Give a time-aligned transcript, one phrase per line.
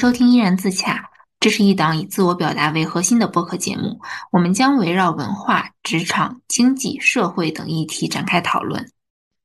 [0.00, 0.94] 收听《依然自洽》，
[1.40, 4.00] 这是一档以自我表达为核心的播客节目。
[4.32, 8.88] 我们将围绕文化、职场、经济、社会等议题展开讨论。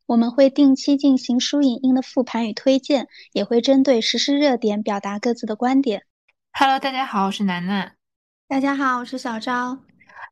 [0.05, 6.04] 我们会定期进行书影音的复盘与推荐，也会针对时事热点表达各自的观点。
[6.54, 7.92] Hello，大家好，我是楠楠。
[8.47, 9.78] 大家好，我是小昭。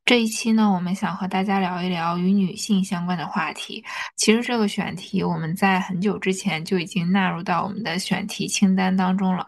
[0.06, 3.84] 这一期呢，我们想和大家聊一聊与女性相关的话题。
[4.16, 9.46] 其实这个选题我们在很久之前就已经纳入到我们的选题清单当中了。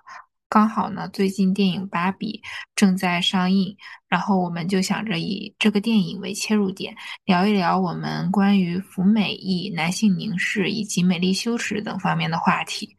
[0.56, 2.42] 刚好呢，最近电影《芭比》
[2.78, 3.76] 正在上映，
[4.08, 6.96] 然后我们就想着以这个电影为切入点，
[7.26, 12.96] 聊一聊我们关于服美役、男性凝视以及美丽羞耻等方面的话题。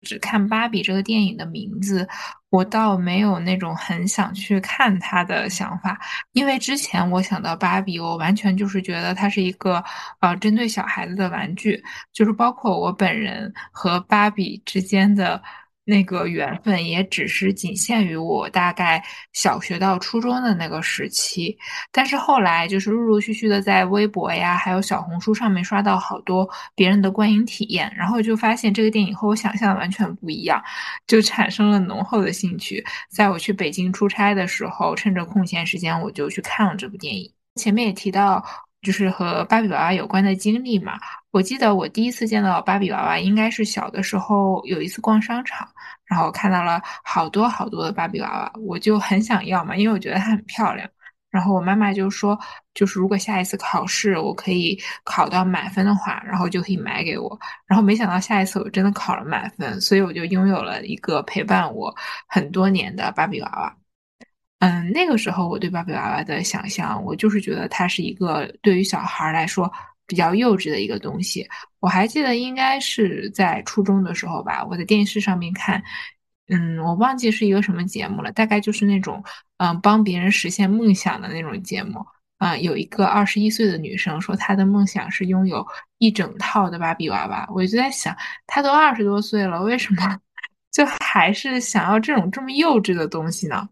[0.00, 2.08] 只看《芭比》这个电影的名字，
[2.48, 6.00] 我倒没有那种很想去看它的想法，
[6.32, 9.84] 因为之前我想到芭比，我完全就是觉得它是一个
[10.20, 15.42] 呃针对小孩子的玩具，就是包括我本人和芭比之间的。
[15.84, 21.56] 那个缘分也只是仅限于我大概小学到初中的那个时期，
[21.92, 30.62] 但是后来就是陆陆续续的在微博呀，还有小红书上面刷到好多别人的观影体验，然后就发现这个电影和我想象的完全不一样，
[31.06, 32.82] 就产生了浓厚的兴趣。
[33.10, 37.30] 在我去北京出差的时候，趁着空闲时间，我就去看了这部电影。
[37.56, 38.42] 前面也提到。
[38.84, 40.92] 就是和芭比娃娃有关的经历嘛。
[41.32, 45.66] 我记得我第一次见到芭比娃娃，应该是小的时候有一次逛商场，
[46.04, 50.88] 然后看到了好多好多的芭比娃娃，我就很想要嘛，因为我觉得它很漂亮。
[51.30, 52.38] 然后我妈妈就说，
[52.74, 57.36] 就是如果下一次考试我可以考到满分的话，然后就可以买给我。
[57.66, 61.92] 然后没想到下一次我真的考了满分，所以我就拥有了一个陪伴我
[62.28, 63.76] 很多年的芭比娃娃。
[64.64, 69.70] 嗯，那个时候我对芭比娃娃的想象，我就是觉得它是一个对于小孩来说
[70.06, 71.46] 比较幼稚的一个东西。
[71.80, 75.82] 我还记得应该是在初中的时候吧，我在电视上面看，
[76.48, 79.22] 嗯，我忘记是一个什么节目了，大概就是那种
[79.58, 82.02] 嗯帮别人实现梦想的那种节目。
[82.38, 85.66] 啊，有一个二十一岁的女生说她的梦想是拥有
[85.98, 88.16] 一整套的芭比娃娃，我就在想，
[88.46, 90.18] 她都二十多岁了，为什么
[90.72, 93.68] 就还是想要这种这么幼稚的东西呢？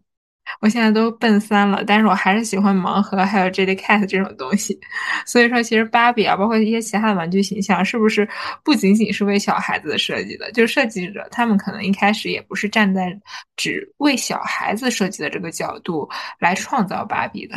[0.59, 4.79] 我现在都奔三了，但是我还是喜欢盲盒，还有 Jellycat 这种东西。
[5.25, 8.27] 所以说，其实芭比啊，包括一些其他的玩具形象，是不是
[8.63, 10.51] 不仅仅是为小孩子设计的？
[10.51, 13.17] 就设计者他们可能一开始也不是站在
[13.55, 16.09] 只为小孩子设计的这个角度
[16.39, 17.55] 来创造芭比的。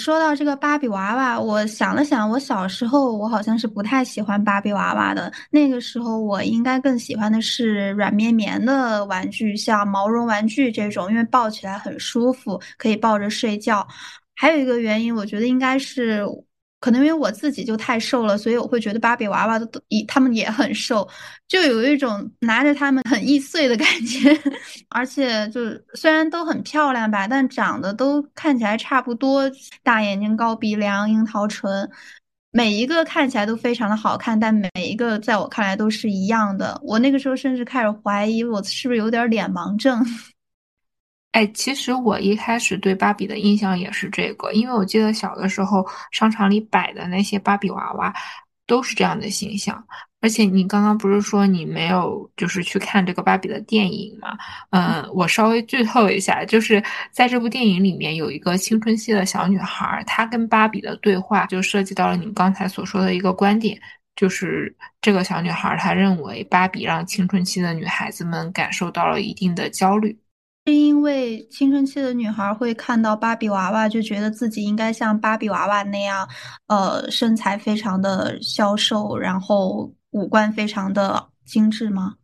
[0.00, 5.30] 说到这个芭比娃娃，我想了想，我小时候我好像是不太喜欢芭比娃娃的。
[5.50, 13.86] 那个时候我应该更喜欢的是软绵绵的玩具，像毛绒玩具这种，因为抱起来很舒服，可以抱着睡觉。
[14.34, 16.24] 还有一个原因，我觉得应该是。
[16.80, 21.06] 可能因为我自己就太瘦了，所以我会觉得芭比娃娃都一他们也很瘦，
[21.46, 24.36] 就有一种拿着他们很易碎的感觉。
[24.88, 29.50] 而且就是虽然都很漂亮吧，但长得都看起来差不多，
[29.82, 31.88] 大眼睛、高鼻梁、樱桃唇，
[32.50, 36.80] 每一个看起来都非常的好看，但每一个在我看来都是一样的。
[36.82, 40.02] 我那个时候甚至开始怀疑我是不是有点脸盲症。
[41.32, 48.12] 哎，其实我一开始对芭比的印象也是这个，因为我记得小的时候商场里摆的那些芭比娃娃
[48.66, 49.84] 都是这样的形象。
[50.22, 54.36] 而且你刚刚不是说你没有就是去看这个芭比的电影吗？
[54.70, 63.80] 嗯，我稍微剧透一下，就是在这部电影里面有一个青春期的小女孩，她跟芭比的对话就涉及到了你刚才所说的一个观点，
[64.14, 70.14] 就是这个小女孩她认为芭比让青春期的女孩子们感受到了一定的焦虑。
[70.70, 76.28] 是因为青春期的女孩会看到芭比娃娃，就觉得自己应该像芭比娃娃那样，
[76.68, 82.14] 呃，身材非常的消瘦，然后五官非常的精致吗？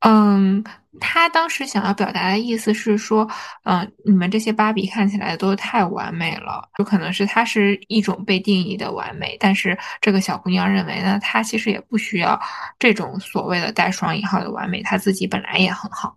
[0.00, 0.64] 嗯，
[1.00, 3.28] 他当时想要表达的意思是说，
[3.64, 12.40] 嗯，你们这些芭比看起来都太完美了，有可能是她是一种被定义的完美，但是这个小姑娘认为呢，她其实也不需要
[12.78, 16.16] 这种所谓的带双引号的完美，她自己本来也很好。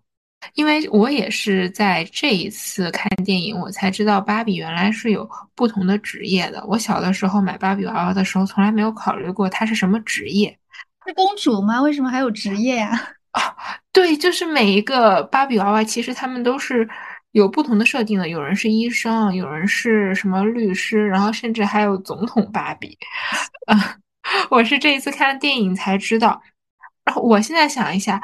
[0.54, 6.64] 因为我也是在这一次看电影，我才知道芭比原来是有不同的职业的。
[6.68, 10.58] 我小的时候买芭比娃娃的时候，从来没有考虑过她是什么职业。
[11.06, 11.82] 是公主吗？
[11.82, 12.92] 为什么还有职业呀？
[13.32, 13.56] 啊，
[13.92, 16.88] 对，就是每一个芭比娃娃，其实他们都是
[17.32, 18.30] 有不同的设定的。
[18.30, 22.98] 有人是医生，有人是什么律师，然后甚至还有总统芭比。
[23.68, 23.98] 啊，
[24.50, 26.42] 我是这一次看电影才知道。
[27.06, 28.22] 然后我现在想一下。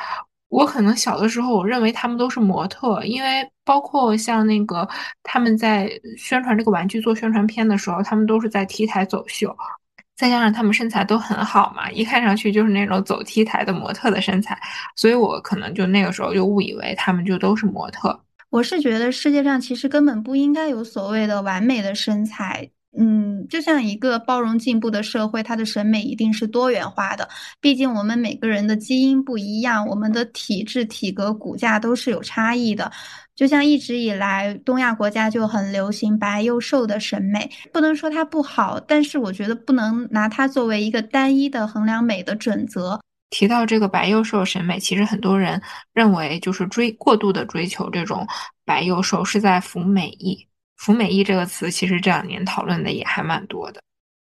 [0.53, 4.87] 我可能小的时候，我认为他们都是模特，因为包括像那个
[5.23, 9.55] 他们在宣传这个玩具做宣传片的时候，他们都是在 T 台走秀。
[10.15, 14.55] 再加上他们身材都很好嘛，一看上去就是那种走 T 台的模特的身材，
[14.95, 18.17] 所以我可能就那个时候就误以为他们就都是模特。
[18.51, 22.69] 我是觉得世界上其实根本不应该有所谓的完美的身材。
[22.97, 27.27] 嗯，就像一个包容进步的社会，它的审美一定是多元化的。
[27.59, 32.91] 毕竟我们每个人的基因不一样，我们的体质、体格、骨架都是有差异的。
[33.35, 42.99] 就像一直以来东亚国家就很流行白又瘦的审美，不能说它不好，但是我觉得不能拿它作为一个单一的衡量美的准则。
[43.31, 45.59] 提到这个白幼瘦审美，其实很多人
[45.95, 48.27] 认为就是追过度的追求这种
[48.63, 50.47] 白幼瘦是在服美役。
[50.83, 53.81] 服美役这个词，其实这两年讨论的也还蛮多的。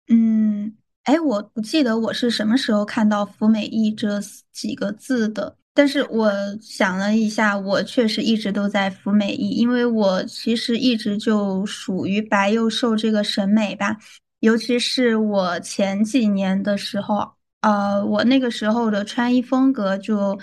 [0.06, 0.72] 嗯，
[1.02, 4.20] 哎，我不记得我是什么时候看到“服美役”这
[4.52, 6.30] 几个字的，但是我
[6.62, 13.96] 想了一下，我确实一直都在服美役，因为我其实一直就属于白幼瘦这个审美吧，
[14.38, 20.38] 尤其是我前几年的时候，呃，我那个时候的穿衣风格就。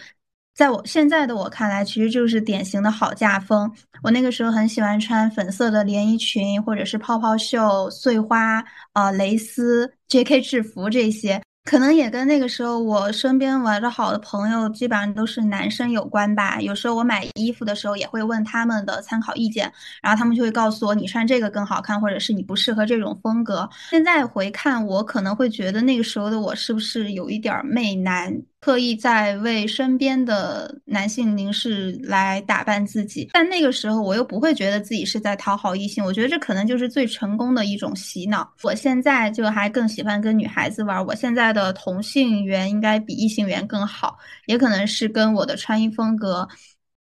[0.53, 3.71] 在我现在的我看来，其实就是典型的好嫁风。
[4.03, 8.63] 我那个时候很喜欢穿粉色的连衣裙，或者是泡泡袖、碎花、
[8.93, 10.41] 呃蕾丝、J.K.
[10.41, 11.41] 制服这些。
[11.63, 16.59] 可能也跟那个时候我身边玩的好的朋友基本上都是男生有关吧。
[16.59, 19.71] 有时候我买衣服的时候也会问他们的参考意见，
[20.01, 23.69] 然后他们就会告诉我你穿这个更好看，或者是你不适合这种风格。
[23.91, 33.29] 现在回看，我可能会觉得那个时候的我是不是有一点媚男，刻意在为身边的男性凝视来打扮自己。
[33.33, 38.49] 但那个时候我又不会觉得自己是在讨好异性，我觉得这可能就是最成功的一种洗脑。
[38.63, 41.41] 我现在就还更喜欢跟女孩子玩，我现在。
[41.51, 46.47] 的同性缘应该比异性缘更好，也可能是跟我的穿衣风格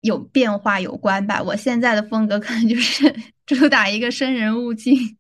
[0.01, 1.41] 有变化有关吧。
[1.41, 3.15] 我现在的风格可能就是
[3.47, 5.17] 主打一个生人勿近。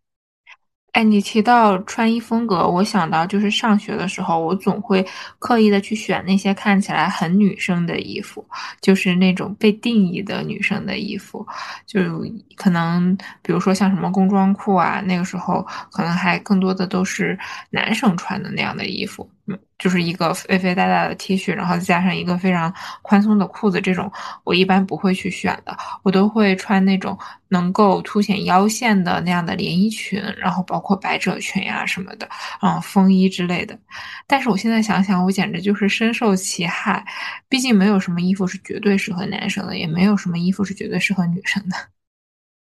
[0.94, 5.04] 哎，你提到穿衣风格，我想到就是上学的时候，我总会
[5.40, 8.46] 刻意的去选那些看起来很女生的衣服，
[8.80, 11.44] 就是那种被定义的女生的衣服，
[11.84, 12.00] 就
[12.54, 17.36] 可能比如说像什么工装裤啊，那个时候可能还更多的都是
[17.70, 19.28] 男生穿的那样的衣服。
[19.78, 24.10] 就是一个肥肥大大的 T 恤，然后再加上一个非常宽松的裤子，这种
[24.42, 27.18] 我一般不会去选的，我都会穿那种
[27.48, 32.26] 能够凸显腰线的那样的连衣裙，然后包括百褶裙呀什么的，
[32.62, 33.78] 嗯，风衣之类的。
[34.26, 37.04] 但是我现在想想，我简直就是深受其害，
[37.48, 41.76] 毕竟没有什么衣服是绝对适合男生的，也没有什么衣服是绝对适合女生的。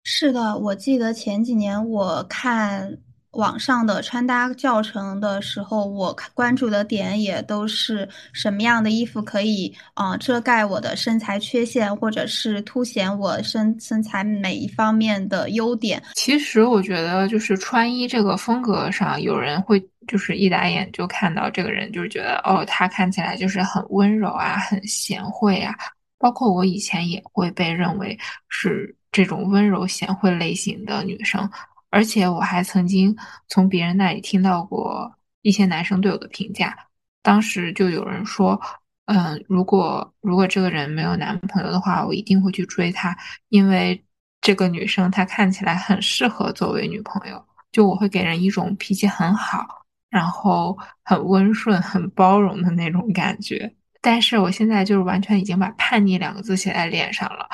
[0.03, 2.97] 是的，我记得前几年我看。
[3.33, 16.01] 网上的穿搭教程的时候，我关注的点也都是什么样的衣服可以啊遮盖我的身材缺陷，或者是凸显我身身材每一方面的优点。
[16.15, 25.75] 其实我觉得，就是穿衣这个风格上，有人会就是一打眼就看到这个人，就是觉得哦，他看起来就是很温柔啊，很贤惠啊。
[26.19, 31.49] 包括我以前也会被认为是这种温柔贤惠类型的女生。
[31.93, 33.15] 而且我还曾经
[33.47, 35.13] 从别人那里听到过
[35.43, 36.75] 一些男生对我的评价，
[37.21, 38.59] 当时就有人说，
[39.05, 43.15] 嗯，如果如果这个人没有男朋友的话，我一定会去追她，
[43.49, 44.03] 因为
[44.41, 53.71] 这个女生她看起来很适合作为女朋友，就我会给人一种脾气很好，然后很温顺、很包容的那种感觉。
[54.01, 57.47] 但是我现在就是完全已经把叛逆两个字写在脸上了。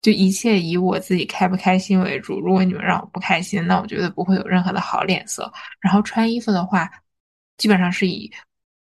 [0.00, 2.38] 就一切以我自己开不开心为主。
[2.40, 5.52] 如果你们让我不开心，那我觉得不会有任何的好脸色。
[5.80, 6.88] 然后穿衣服的话，
[7.56, 8.30] 基本上是以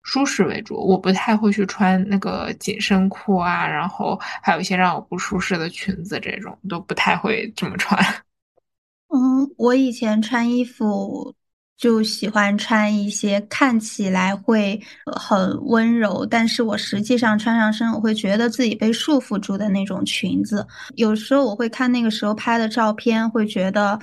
[0.02, 0.76] 舒适为主。
[0.76, 7.98] 我不太会去穿那个紧身裤啊，然后还有一些让我不舒适的裙子，这种都不太会这么穿。
[9.08, 11.34] 嗯，我以前穿衣服。
[11.76, 20.66] 就喜欢穿一些看起来会很温柔，但是我实际上穿上身，我会觉得自己被束缚住的那种裙子。
[20.94, 23.98] 有时候我会看那个时候拍的照片，会觉得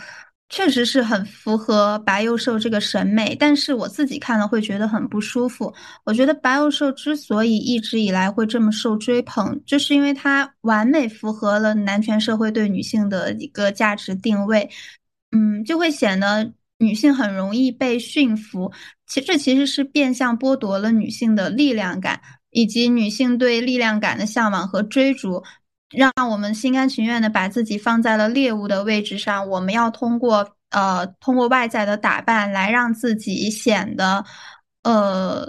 [0.49, 5.73] 确实是很符合白幼瘦这个审美，但是我自己看了会觉得很不舒服。
[6.03, 14.69] 我觉得白幼瘦之所以一直以来会这么受追捧，就是因为它完美符合了男权社会对女性的一个价值定位，
[15.31, 16.51] 嗯，就会显得。
[16.81, 18.71] 女性很容易被驯服，
[19.05, 22.19] 其这其实是变相剥夺了女性的力量感，
[22.49, 25.43] 以及女性对力量感的向往和追逐，
[25.91, 29.47] 让我们心甘情愿的把自己放在了猎物的位置上。
[29.47, 34.25] 我们要通过呃通过外在的打扮来让自己显得
[34.83, 35.47] 呃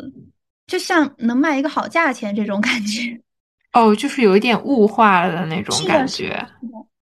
[0.67, 3.19] 就像能卖一个好价钱这种感觉。
[3.73, 6.47] 哦，就是有一点物化了的那种感觉。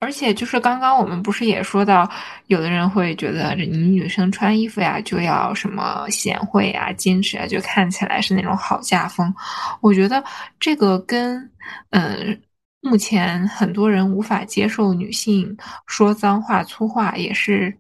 [0.03, 2.09] 而且就是刚刚我们不是也说到，
[2.47, 9.33] 有的人会觉得你女生穿衣服呀就要什么贤惠啊、矜持啊，就看起来是那种好家风。
[9.81, 10.21] 我觉得
[10.59, 11.49] 这个跟
[11.91, 12.41] 嗯，
[12.81, 15.57] 目前很多人无法接受女性
[15.87, 17.73] 说脏话、粗话，也是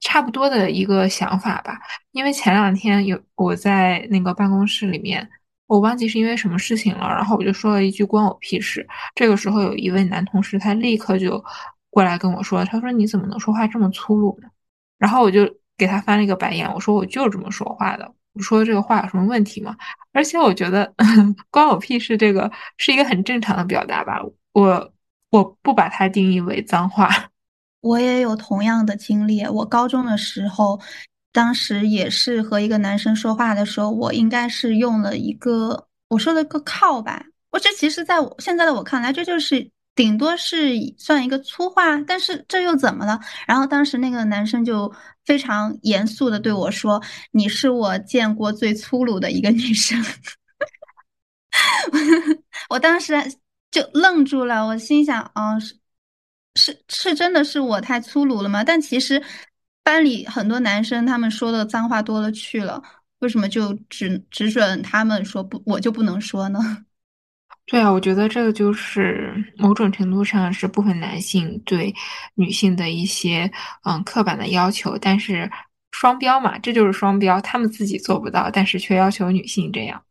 [0.00, 1.80] 差不多的一个想法吧。
[2.12, 5.28] 因为前两天有我在那个办公室里面。
[5.68, 8.84] 我忘记是因为什么事情了，然后我就说了一句“关我屁事”。
[9.14, 11.44] 这个时候，有一位男同事，他立刻就
[11.90, 14.48] 过来跟我说：“他说你怎么能说话这么粗鲁呢？”
[14.98, 19.76] 然后我就给他翻了一个白眼，我说：“我就这么说话的，我说这个话有什么问题吗？
[20.12, 20.90] 而且我觉得
[21.52, 24.22] ‘关我屁事’这个是一个很正常的表达吧，
[24.52, 24.92] 我
[25.30, 27.10] 我不把它定义为脏话。
[27.82, 30.80] 我也有同样的经历，我高中的时候。”
[31.32, 37.24] 当时也是和一个男生说话的时候，我应该是用了一个我说了个靠吧。
[37.50, 43.18] 我这其实在我现在的我看来，这就是顶多是算一个粗话，但是这又怎么了？
[43.46, 44.92] 然后当时那个男生就
[45.24, 50.02] 非常严肃的对我说：“你是我见过最粗鲁的一个女生。
[52.70, 53.14] ”我当时
[53.70, 55.74] 就愣住了，我心想：“哦，是
[56.56, 59.22] 是是，真的是我太粗鲁了吗？”但其实。
[59.88, 62.82] 班里很多男生，他们说的脏话多了去了，
[63.20, 66.60] 为什么就只只准他们说不，我就不能说呢？
[67.64, 71.94] 对啊，我觉得这个就是某种程度上是部分男性对
[72.34, 73.50] 女性的一些
[73.84, 75.50] 嗯刻板的要求，但是
[75.92, 80.02] 双标嘛，这就是双标，他们自己做不到，但是却要求女性这样。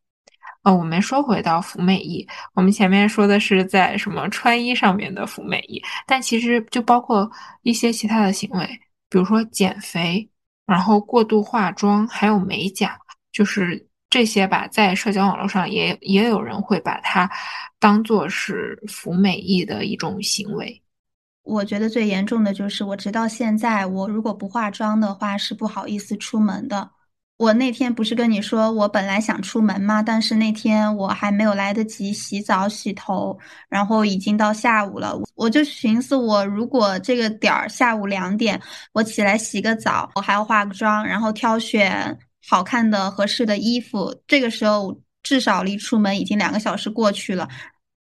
[0.63, 7.29] 呃，我们说回到服美役，我们前面说的是在什么穿衣上面的服美役，但其实就包括
[7.61, 8.81] 一些其他的行为。
[9.09, 10.29] 比如说减肥，
[10.65, 12.99] 然后过度化妆，还有美甲，
[13.31, 14.67] 就是这些吧。
[14.67, 17.29] 在社交网络上也也有人会把它
[17.79, 20.81] 当做是服美役的一种行为。
[21.43, 26.91] 我觉得最严重的就是，我直到现在，我如果不化妆的话，是不好意思出门的。
[27.37, 30.01] 我那天不是跟你说，我本来想出门吗？
[30.01, 33.37] 但是那天我还没有来得及洗澡洗头，
[33.69, 35.15] 然后已经到下午了。
[35.35, 38.59] 我就寻思，我如果这个点儿下午两点，
[38.91, 42.17] 我起来洗个澡，我还要化个妆，然后挑选
[42.47, 44.15] 好看的、合适的衣服。
[44.25, 47.47] 这个时候至少离出门已经两个小时过去了。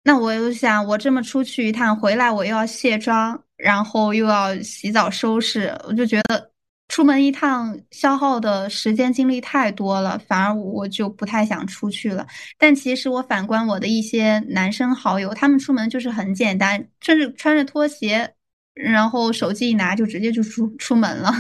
[0.04, 6.53] 那我又想，我这么出去一趟回来，我又要卸妆，然后又要洗澡收拾，我就觉得。
[6.94, 12.24] 出门一趟消耗的时间精力太多了，反而我就不太想出去了。
[12.56, 18.32] 但其实我反观我的一些男生好友，他们出门就是很简单，就是穿着拖鞋，
[18.76, 21.34] 然后手机一拿就直接就出出门了。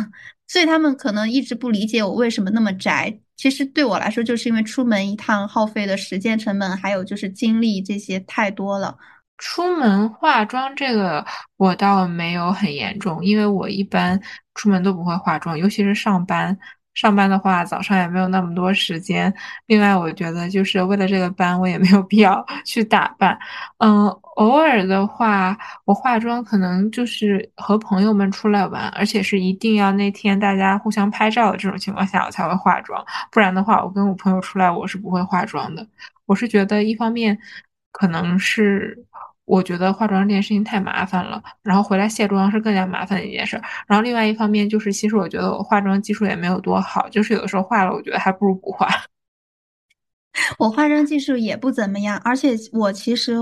[0.47, 3.15] 所以他们可能一直不理解我为什么那么宅。
[3.37, 8.97] 其实对我来说，就是因为出门一趟耗费的时间成本，还有就是精力这些太多了。
[9.45, 11.25] 出门化妆这个
[11.57, 14.17] 我倒没有很严重，因为我一般
[14.55, 16.57] 出门都不会化妆，尤其是上班。
[16.93, 19.33] 上班的话，早上也没有那么多时间。
[19.65, 23.37] 另外，我觉得就是为了这个班，我也没有必要 去打扮。
[23.79, 24.07] 嗯，
[24.37, 33.03] 偶尔的话，我化妆可能就是和朋友们出来玩，而且是一定要那天大家互相拍照的这种情况下，我才会化妆。
[33.31, 35.85] 不然的话，我跟我朋友出来，我是不会化妆的。
[36.27, 37.37] 我是觉得一方面
[37.91, 39.05] 可能是。
[39.45, 43.61] 我觉得化妆这件事情太麻烦了，然后回来卸妆是更加麻烦的一件事。
[43.87, 48.87] 然后另外一方面就是，其实我觉得我化妆技术也没有多好，就是有的时候化了，我觉得还不如不化。
[50.57, 53.35] 我化妆技术也不怎么样，而且我其实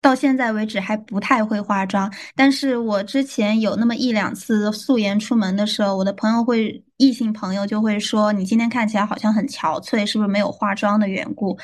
[0.00, 2.12] 到现在为止还不太会化妆。
[2.34, 11.56] 但是我之前有那么一两次素颜出门的时候，我的朋友会异性朋友就会说：“你今天看起来好像很憔悴，是不是没有化妆的缘故？”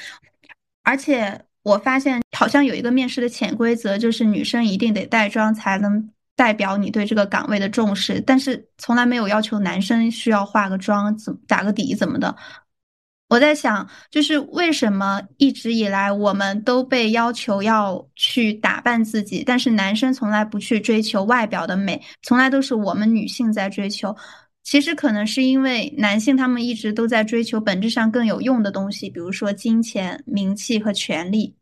[0.85, 1.48] 而且。
[1.69, 12.35] 我发现好像有一个面试的潜规则，就是女生一定得带妆才能代表你对这个岗位的重视，但是从来没有要求男生需要化个妆、怎打个底怎么的。
[13.29, 24.17] 我在想，就是为什么一直以来我们都被要求要去打扮自己，但是男生从来不去追求外表的美，从来都是我们女性在追求。
[24.69, 31.57] 其实可能是因为男性他们一直都在追求本质上更有用的东西，比如说金钱、名气和权利。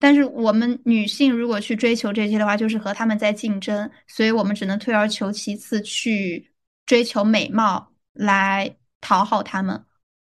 [0.00, 6.50] 但是我们女性如果去追求这些的话，就是和他们在竞争，所以我们只能退而求其次去
[6.84, 9.80] 追求美貌来讨好他们。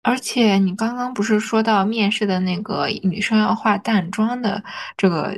[0.03, 4.63] 而且你刚刚不是说到面试的那个女生要化淡妆的
[4.97, 5.37] 这个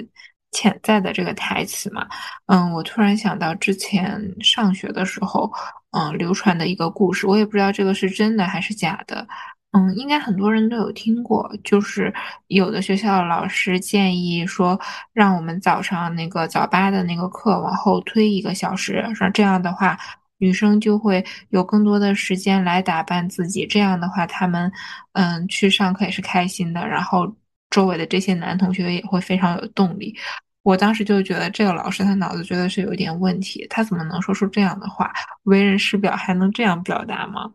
[0.55, 2.07] 潜在的这个台词嘛？
[2.47, 5.53] 嗯，我突然想到之前上学的时候。
[5.97, 9.25] 嗯，流传的一个故事，我也不知道这个是真的还是假的。
[9.71, 12.13] 嗯，应该很多人都有听过，就是
[12.49, 14.77] 有的学校老师建议说，
[15.13, 19.97] 让我们早上那个早八的那个课往后推一个小时，说这样的话，
[20.39, 24.73] 女生就会有更多的时间来打扮自己，这样的话，她们
[25.13, 27.33] 嗯去上课也是开心的，然后
[27.71, 30.13] 周围的这些男同学也会非常有动力。
[30.65, 35.13] 我当时就觉得这个老师他脑子觉得是有点问题，他怎么能说出这样的话？
[35.45, 37.53] 为人师表还能这样表达吗？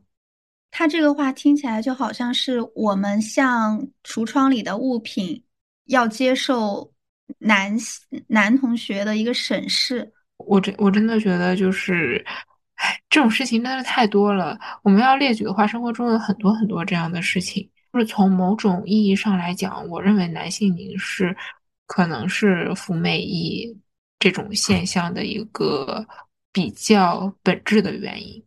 [0.71, 5.43] 他这个话听起来就好像是我们向橱窗里的物品
[5.85, 6.93] 要接受
[7.39, 7.75] 男
[8.27, 10.13] 男同学的一个审视。
[10.37, 12.23] 我真我真的觉得就是，
[12.75, 14.55] 唉，这种事情真的是太多了。
[14.83, 17.67] 我们要列举的话，生活中有很多很多这样的事情。
[17.91, 21.35] 就是从某种意义上来讲，我认为男性凝视
[21.89, 23.75] 可能是服美役
[24.19, 26.05] 这种现象的一个
[26.51, 28.45] 比较本质的原因。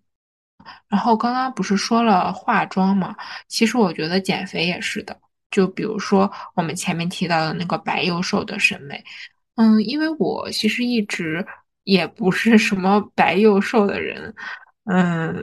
[0.87, 3.17] 然后刚刚不是说了化妆嘛？
[3.49, 5.21] 其实我觉得减肥也是的。
[5.51, 9.05] 就比如说我们前面提到的那个白幼瘦的审美，
[9.57, 11.45] 嗯，因为我其实一直
[11.83, 14.33] 也不是什么白幼瘦的人，
[14.85, 15.37] 嗯，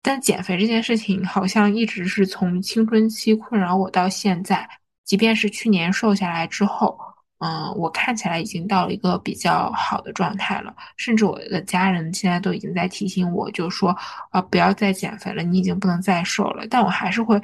[0.00, 4.66] 但减肥这件事情好像一直是从青春期困扰我到现在，
[5.04, 6.98] 即便是去年瘦下来之后。
[7.40, 13.96] 嗯，我看起来已经到了一个比较好的状态了，甚至我的家人现在都已经在提醒我，就说
[14.30, 16.66] 啊，不要再减肥了，你已经不能再瘦了。
[16.68, 17.40] 但我还是会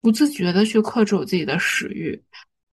[0.00, 2.22] 不自觉的去克制我自己的食欲，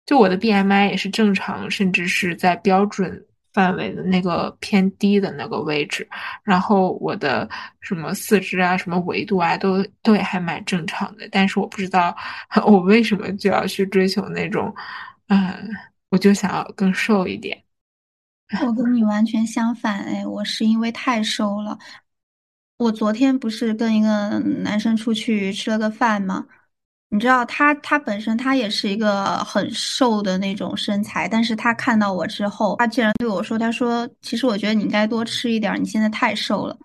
[0.05, 3.21] 就我的 BMI 也是正常，甚至是在标准
[3.51, 6.07] 范围的那个偏低的那个位置，
[6.43, 7.49] 然后我的
[7.81, 11.27] 什么四肢啊，什么维度啊，都都也还蛮正常的。
[11.29, 12.15] 但是我不知道
[12.65, 14.73] 我为什么就要去追求那种，
[15.27, 15.69] 嗯。
[16.09, 17.63] 我就想要更瘦一点。
[18.65, 21.77] 我跟你完全相反，哎，我是因为太瘦了。
[22.77, 26.45] 我昨天不是跟一个男生出去吃了个饭吗？
[27.09, 36.77] 你知道他，他本身他也是一个很瘦的那种身材，但是他看到我之后，他竟然对我说：“他说，其实我觉得你应该多吃一点，你现在太瘦了。”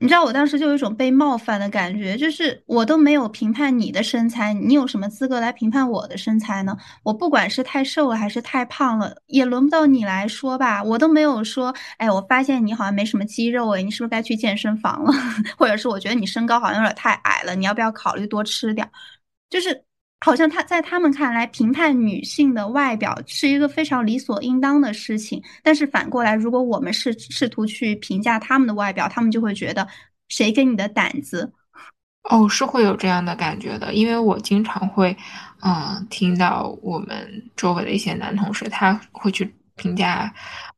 [0.00, 6.76] 你知道我当时就有一种被冒犯的感觉，就是我都没有评判你的身材，你有什么资格来评判我的身材呢？
[7.02, 10.82] 我不管是太瘦了还是太胖了，也轮不到你来说吧。
[10.84, 15.12] 我都没有说，哎，我发现你好像没什么肌肉，哎，你是不是该去健身房了？
[15.58, 18.88] 或者是我觉得你身高好像有点太矮了，你要不要考虑多吃点？
[19.50, 19.87] 就是。
[20.20, 25.40] 好像他在他们看来，评判女性的外表是一个非常理所应当的事情。
[25.62, 29.86] 但是反过来，如果我们试试图去评价他们的外表，他们就会觉得
[30.28, 31.52] 谁给你的胆子？
[32.24, 35.16] 哦，是会有这样的感觉的，因为我经常会，
[35.62, 40.30] 嗯，听到我们周围的一些男同事，他会去评价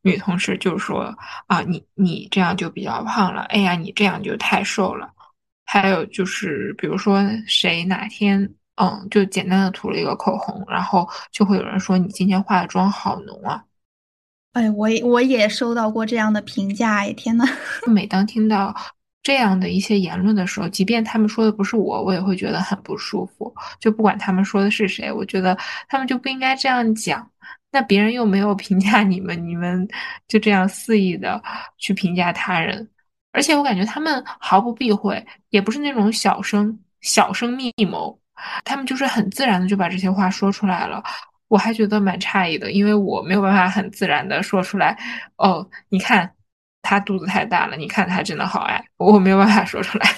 [0.03, 5.11] 女同事，就是说啊，你你这样就比较胖了，哎呀，你这样就太瘦了。
[5.65, 8.55] 还有就是，比如说谁哪天。
[8.81, 13.63] 嗯，就简单的涂了一个口红，然后就会有人说你今天化的妆好浓啊。
[14.55, 17.45] 哎，我也我也收到过这样的评价，哎，天呐，
[17.87, 18.75] 每当听到
[19.23, 23.55] 这样的一些言论的时候，即便他们说的不是我，我也会觉得很不舒服。
[23.79, 25.55] 就不管他们说的是谁，我觉得
[25.87, 27.31] 他们就不应该这样讲。
[27.71, 29.87] 那别人又没有评价你们，你们
[30.27, 31.41] 就这样肆意的
[31.77, 32.89] 去评价他人，
[33.31, 38.19] 而且我感觉他们毫不避讳，也不是那种小声小声密谋。
[38.65, 41.03] 他们就是很自然的就把这些话说出来了，
[41.49, 44.97] 我还觉得蛮诧异的，因为我没有办法很自然的说出来。
[45.37, 46.31] 哦，你看
[46.83, 50.09] 他肚子太大了，你看他真的好矮，我没有办法说出来。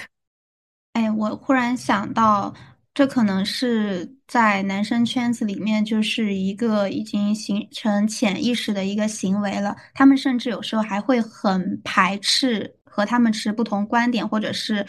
[0.93, 2.53] 哎，我忽然想到，
[2.93, 9.75] 这可能是在男生圈子里面就是一个已经形成潜意识的一个行为了。
[9.95, 14.85] 他们甚至有时候还会很排斥和他们持不同观点，或者是。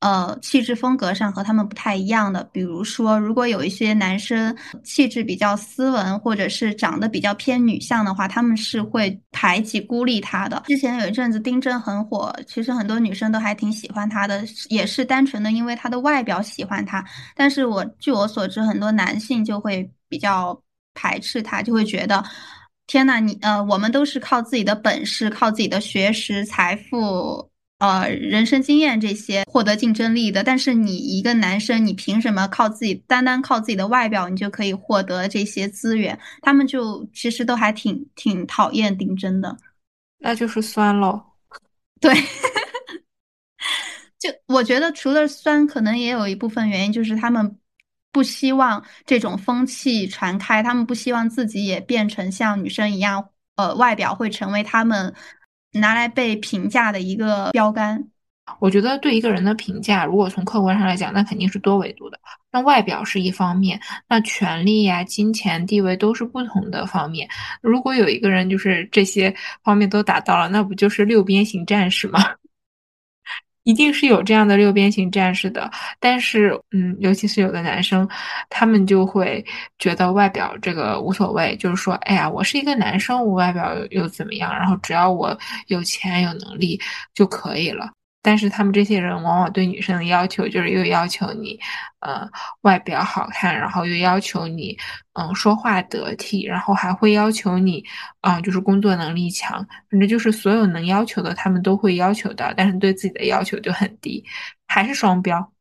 [0.00, 10.62] 呃，气质风格上和他们不太一样的，比如说，如果有一些男生气质比较斯文，或者是长得比较偏女相的话，他们是会排挤孤立他的。
[10.68, 17.04] 之前有一阵子丁真很火，其实很多女生都还挺喜欢他的，也是单纯的因为他的外表喜欢他。
[17.34, 20.62] 但是我据我所知，很多男性就会比较
[20.94, 22.22] 排斥他，就会觉得，
[22.86, 27.47] 天呐，你呃，我们都是靠自己的本事，靠自己的学识、财富。
[27.78, 36.18] 呃，人生经验这些获得竞争力的，但是你一个男生，你凭什么靠自己，单单靠自己的外表，你就可以获得这些资源？
[36.42, 39.56] 他们就其实都还挺挺讨厌丁真的，
[40.18, 41.22] 那就是酸喽。
[42.00, 42.12] 对，
[44.18, 47.58] 就我觉得除了酸，可能也有一部分原因就是他们
[48.10, 55.14] 不希望这种风气传开，他们不希望自己也变成像女生一样，呃，外表会成为他们。
[55.72, 58.08] 拿来被评价的一个标杆，
[58.60, 62.18] 我觉得对一个人的评价，如果从客观上来讲，那肯定是多维度的。
[62.50, 63.78] 那外表是一方面，
[64.08, 67.28] 那权力呀、金钱、地位都是不同的方面。
[67.60, 72.18] 如果有一个人就是这些方面都达到了，那不就是六边形战士吗？
[73.64, 78.08] 一定是有这样的六边形战士的，但是，嗯，尤其是有的男生，
[78.48, 79.44] 他们就会
[79.78, 84.50] 觉得外表这个无所谓，就是说，哎呀，我是一个男生，我外表又怎么样？
[84.54, 86.80] 然后只要我有钱有能力
[87.14, 87.90] 就可以了。
[88.20, 91.58] 但是他们这些人往往对女生的要求就是又要求你，
[92.00, 92.28] 呃，
[92.62, 94.76] 外表好看，然后又要求你，
[95.14, 97.84] 嗯，说话得体，然后还会要求你，
[98.20, 104.24] 啊，就是工作能力强，反正就是所有能要求的，他们都会要求到，但是对自己的要求就很低，
[104.66, 105.52] 还是双标。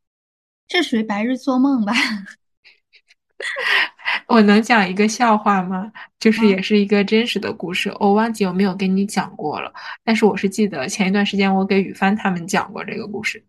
[0.67, 1.93] 这属于白日做梦吧？
[4.27, 5.91] 我能讲一个笑话吗？
[6.19, 9.71] 就是也是一个真实的故事，我忘记有没有跟你讲过了。
[10.03, 13.43] 但是我是记得前一段时间我给雨帆他们讲过这个故事。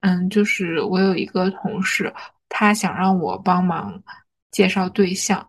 [0.00, 2.12] 嗯，就是我有一个同事，
[2.48, 4.02] 他想让我帮忙
[4.50, 5.46] 介绍对象，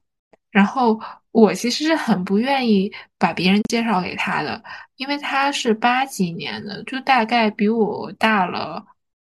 [0.52, 1.00] 然后
[1.32, 4.62] 我其实是很不愿意把别人介绍给他的，
[4.98, 8.86] 因为他是八几年的，就大概比我大了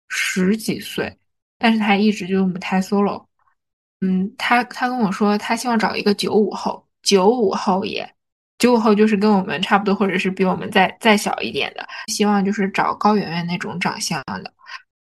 [0.09, 1.17] 十几岁，
[1.59, 3.25] 但是他一直就是母胎 solo。
[4.05, 8.07] 嗯，他他跟我说，他希望找一个九五后，九五后也，
[8.59, 14.53] 九五后就是跟我们差不多，或者是比我们再再小一点的，希望就是找高圆圆那种长相的，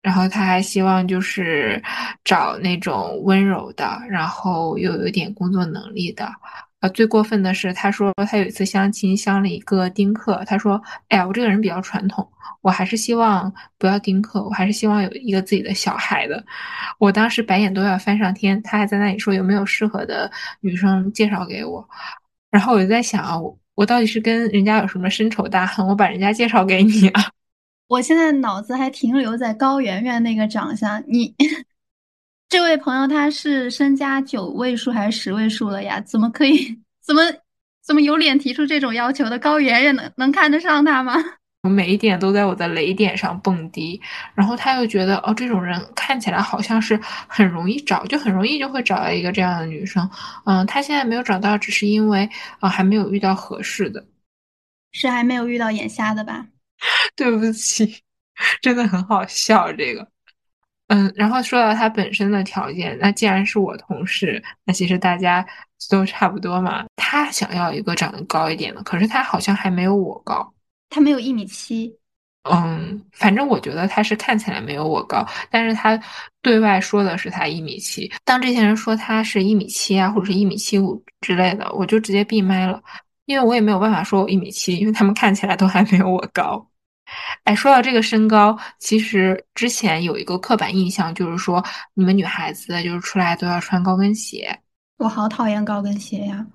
[0.03, 1.81] 然后他还希望就是
[2.23, 6.31] 找那种温柔的，然后又有点工作能力的。
[6.81, 12.27] 啊，最过分的是，他说他有一次相亲相了一个丁克，他说，哎呀，我这个人比较传统，
[12.61, 16.43] 我还是希望不要丁克，我还是希望有一个自己的小孩的。
[16.97, 20.29] 我当时白眼都要翻上天，他还在那里说有没有适合的
[20.61, 21.87] 女生介绍给我，
[22.49, 27.21] 然后我就在想啊，我我到底是跟人家有什么深仇大恨，我把人家介绍给你啊？
[27.87, 31.35] 我现在脑子还停留在高圆圆那个长相，你。
[32.51, 36.01] 这位朋友他是身家九位数还是十位数了呀？
[36.01, 36.77] 怎么可以？
[37.01, 37.21] 怎么
[37.81, 39.39] 怎么有脸提出这种要求的？
[39.39, 41.15] 高圆圆能能看得上他吗？
[41.63, 44.01] 我每一点都在我的雷点上蹦迪，
[44.35, 50.09] 然后他又觉得哦，这种人看起来好像是很容易找，就很容易就会找到一个这样的女生。
[50.45, 54.05] 嗯，他现在没有找到，只是因为啊还没有遇到合适的，
[54.91, 56.45] 是还没有遇到眼瞎的吧？
[57.15, 58.03] 对不起，
[58.61, 60.10] 真的很好笑这个。
[60.93, 65.45] 嗯，然后说到他本身的条件，那既然是我同事，那其实大家
[65.89, 66.83] 都差不多嘛。
[66.97, 70.53] 他想要一个长得高一点的，可是他好像还没有我高，
[70.89, 71.95] 他没有一米七。
[72.43, 75.97] 嗯，反正我觉得他是看起来没有我高，但是他
[76.41, 78.11] 对外说的是他一米七。
[78.25, 82.83] 当这些人说他是一米七啊，或者是一米七五之类的，我就直接闭麦了，
[83.27, 86.67] 因为我也没有办法说我一米七，因为他们看起来都还没有我高。
[87.43, 94.59] 哎，说到这个身高，其实之前有一个刻板印象，就是说你们女孩子就是出来都要穿高跟鞋。
[94.97, 96.45] 我好讨厌高跟鞋呀！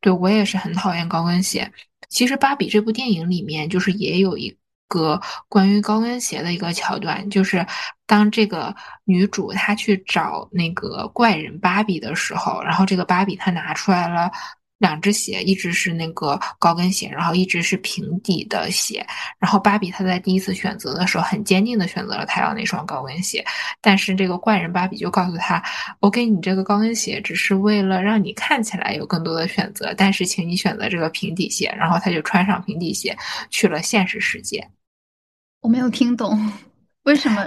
[0.00, 1.70] 对我也是很讨厌高跟鞋。
[2.08, 7.66] 其实《芭比》这部电影里面，就是也有一个关于高跟鞋的一个桥段，就是
[8.06, 14.30] 当这个女主她去找那个怪人芭比的时候，然后这个芭比她拿出来了。
[14.78, 19.04] 两只鞋，一只是那个高跟鞋，然后一只是平底的鞋。
[19.38, 23.44] 然后芭比她在第一次选择的时候，很坚定的选择了她要那双高跟鞋。
[23.80, 25.62] 但是这个怪人芭比就告诉她
[26.00, 33.16] ：“我给你这个高跟鞋，只是为了让你看起来有更多的选择，但是请你选择这个平底鞋。”然后她就穿上平底鞋
[33.50, 34.68] 去了现实世界。
[35.60, 36.52] 我没有听懂，
[37.02, 37.44] 为什么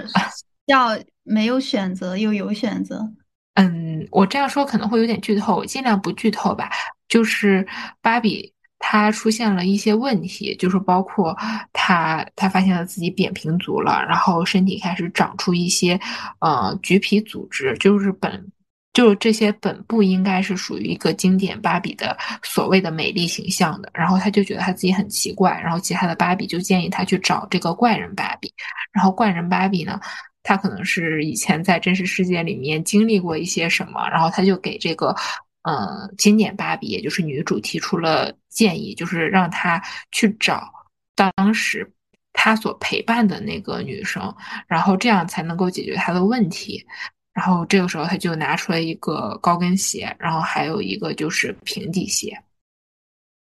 [0.66, 3.10] 要没有选择又有选择？
[3.54, 6.70] 嗯，我这样说可能会有点剧透，我尽量不剧透吧。
[7.12, 7.66] 就是
[8.00, 11.36] 芭比她出现了一些问题，就是包括
[11.74, 16.00] 她她发现了自己扁平足了，然后身体开始长出一些
[16.40, 18.50] 呃橘皮组织，就是本
[18.94, 23.90] 就是这些本不应该是属于一个经典芭比的所谓的美丽形象的。
[23.92, 28.50] 然后她就觉得她自己很奇怪，然后其他的芭比就建议她去找这个怪人芭比，
[28.90, 30.00] 然后怪人芭比呢。
[30.44, 35.14] 他可能是以前在真实世界里面经历过一些什么，然后他就给这个，
[35.62, 40.72] 嗯，经典芭比，也就是女主提出了建议，就是让她去找
[41.14, 41.90] 当时
[42.32, 44.34] 她所陪伴的那个女生，
[44.66, 46.84] 然后这样才能够解决她的问题。
[47.32, 52.38] 然后这个时候她就拿出了一个高跟鞋，然后还有一个就是平底鞋，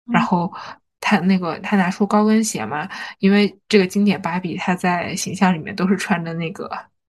[0.05, 0.53] 然后。
[1.05, 2.87] 她那个，她拿出高跟鞋嘛，
[3.19, 6.71] 因为这个经典芭比，她在形象里面都是穿的那个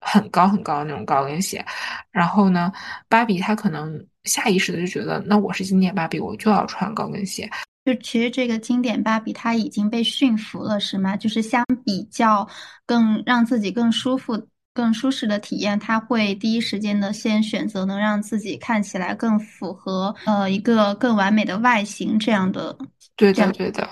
[0.05, 1.64] 很高很高的那种高跟鞋。
[2.11, 2.71] 然后呢，
[3.09, 7.51] 芭比她可能下意识的就觉得，那我是经典芭比，我就要穿高跟鞋。
[7.85, 11.17] 就其实这个经典芭比，她已经被驯服了，是吗？
[11.17, 12.49] 就是相比较
[12.87, 22.77] 更让自己更舒服更舒适的体验，她会第一时间的先选择能让自己看起来更符合呃一个更完美的外形这样的。
[23.17, 23.87] 对的，对的。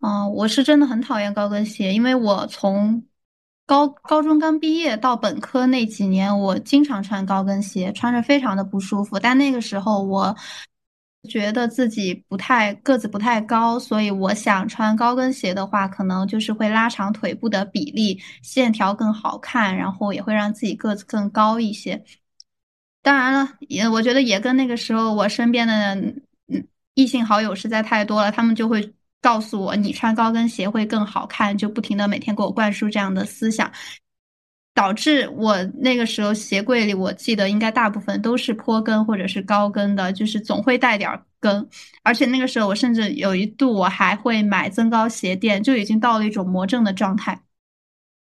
[0.00, 3.02] 嗯，我是真的很讨厌高跟鞋，因为我从
[3.66, 9.18] 高高中刚毕业到本科那几年，我经常穿高跟鞋，穿着非常的不舒服。
[9.18, 10.34] 但那个时候我
[11.28, 22.04] 觉得自己不太个子不太高，所以我想穿高跟鞋的话，可能就是会拉长腿部的比例，线条更好看，然后也会让自己个子更高一些。
[23.02, 25.94] 当然了，也我觉得也跟那个时候我身边的
[26.48, 28.92] 嗯异性好友实在太多了，他们就会。
[29.22, 33.70] 告诉我你穿高跟鞋会更好看，就不停的每天给我灌输这样的思想，
[34.74, 41.68] 导致我那个时候鞋柜里，我记得应该大部分都是坡跟或者是高跟的，就是总会带点跟。
[42.02, 47.40] 而且那个时候我甚至有一度我还会买增高鞋垫，就已经到了一种魔怔的状态。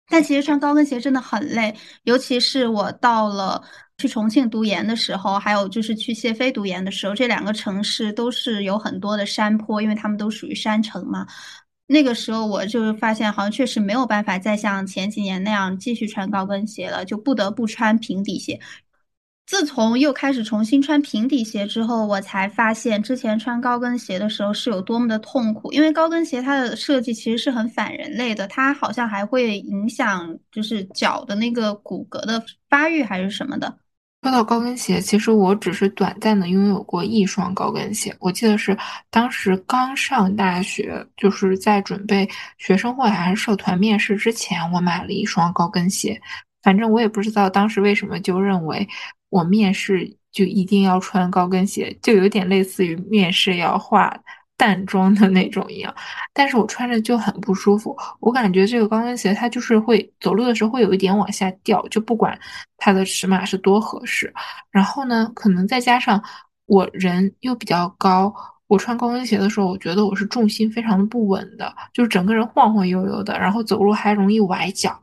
[0.08, 3.62] 但其实穿高跟鞋真的很累，尤其是我到了。
[3.96, 11.24] 去重庆读研的时候，还有就是去谢飞读研的时候，这两个城市都是有很多的山坡，因为他们都属于山城嘛。
[11.86, 18.58] 那个时候我就发现，好像确实没有办法再像前几年那样继续穿高跟鞋了，就不得不穿平底鞋。
[19.46, 25.70] 自从又开始重新穿平底鞋之后，我才发现之前穿高跟鞋的时候是有多么的痛苦。
[25.72, 33.78] 因为高跟鞋它的设计其实是很反人类的，它好像还会影响就是脚的那个骨骼的发育还是什么的。
[34.22, 38.16] 说到高跟鞋，其实我只是短暂的拥有过一双高跟鞋。
[38.20, 38.74] 我记得是
[39.10, 42.26] 当时刚上大学，就是在准备
[42.56, 46.18] 学生会还是社团面试之前，我买了一双高跟鞋。
[46.62, 48.88] 反正我也不知道当时为什么就认为
[49.34, 54.16] 我面试就一定要穿高跟鞋，就有点类似于面试要化。
[54.56, 55.92] 淡妆的那种一样，
[56.32, 57.94] 但是我穿着就很不舒服。
[58.20, 62.38] 我感觉这个高跟鞋它就是会走路的时候会有一点往下掉，就不管
[62.78, 64.32] 它的尺码是多合适。
[64.70, 66.22] 然后呢，可能再加上
[66.66, 68.32] 我人又比较高，
[68.68, 74.96] 我穿高跟鞋的时候，我觉得我是重心非常的不稳的，就是整个人晃晃悠悠的，然后走路还容易崴脚。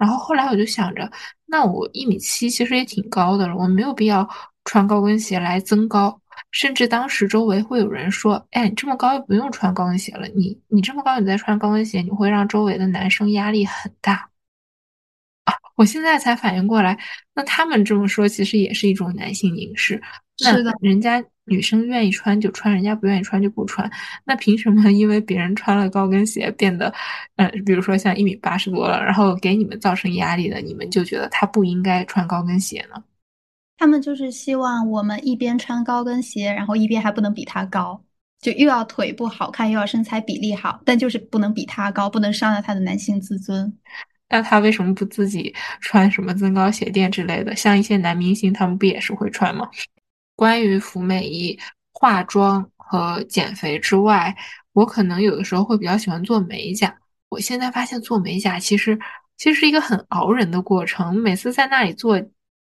[0.00, 1.08] 然后后来我就想着，
[1.44, 4.26] 那我一米七其实也挺高的了，我没有必要
[4.64, 6.18] 穿高跟鞋来增高。
[6.52, 10.26] 甚至当时周围会有人说：“哎，你这么高又不用穿高跟鞋了。
[10.28, 14.30] 你你这么高，你再穿高跟鞋，你会让周围的男生压力很大。”
[15.44, 16.98] 啊，我现在才反应过来，
[17.34, 20.00] 那他们这么说其实也是一种男性凝视。
[20.38, 23.90] 是的，人家女生愿意穿就穿，人家不愿意穿就不穿。
[24.24, 26.92] 那凭什么因为别人穿了高跟鞋变得，
[27.36, 33.02] 嗯，比如说像一米八十多了，然后给你们造成压力的，你们就觉得他不应该穿高跟鞋呢？
[33.78, 38.00] 他们就是希望我们一边穿高跟鞋，然后一边还不能比他高，
[38.40, 43.72] 就又要腿部好看，又要身材比例好，但就是不能比他高，不能伤了他的男性自尊。
[44.28, 47.56] 那他为什么不自己穿什么增高鞋垫之类的？
[47.56, 49.66] 像一些男明星，他们不也是会穿吗？
[50.40, 51.60] 关于服美役、
[51.92, 54.34] 化妆和减肥之外，
[54.72, 56.96] 我可能有的时候会比较喜欢做美甲。
[57.28, 58.98] 我现在发现做美甲其实
[59.36, 62.18] 其实是一个很熬人的过程，每次在那里做。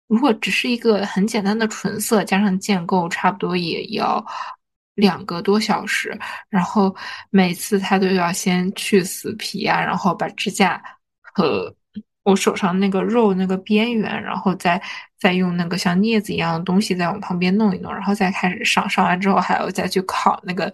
[0.08, 4.22] 如果只是一个很简单的纯色，加上建构，差不多也要
[4.96, 6.20] 两个多小时。
[6.50, 6.94] 然后
[7.30, 10.84] 每次他都要先去死皮啊，然后把指甲
[11.22, 11.74] 和
[12.24, 14.82] 我手上那个肉那个边缘，然后再
[15.20, 18.90] 再用那个像镊子一样的东西再往旁边弄一弄，然后再开始上。
[18.90, 20.74] 上完之后还要再去烤那个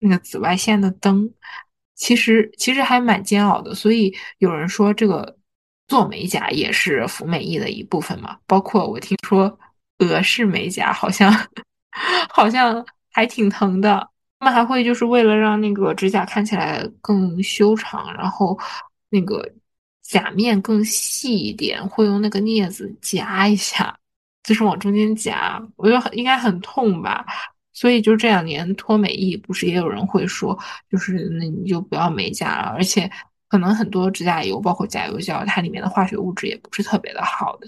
[0.00, 1.30] 那个紫外线的灯，
[1.94, 3.74] 其实其实还蛮煎熬的。
[3.74, 5.36] 所以有人说这个。
[5.88, 9.58] 做美甲也是服美役的一部分嘛，包括我听说
[10.00, 11.32] 俄式美甲好像
[12.28, 14.06] 好像还挺疼的，
[14.38, 18.54] 他们还会就是为了让那个指甲看起来更修长，然后
[19.08, 19.50] 那个
[20.08, 23.96] 甲面更细一点，会用那个镊子夹一下，
[24.42, 27.24] 就是往中间夹，我觉得很应该很痛吧。
[27.72, 30.58] 所以就这两年脱美意，不是也有人会说，
[30.90, 33.08] 就是那你就不要美甲了，而且。
[33.50, 37.66] 可能很多指甲油，包括甲油胶，它里面的化学物质也不是特别的好的。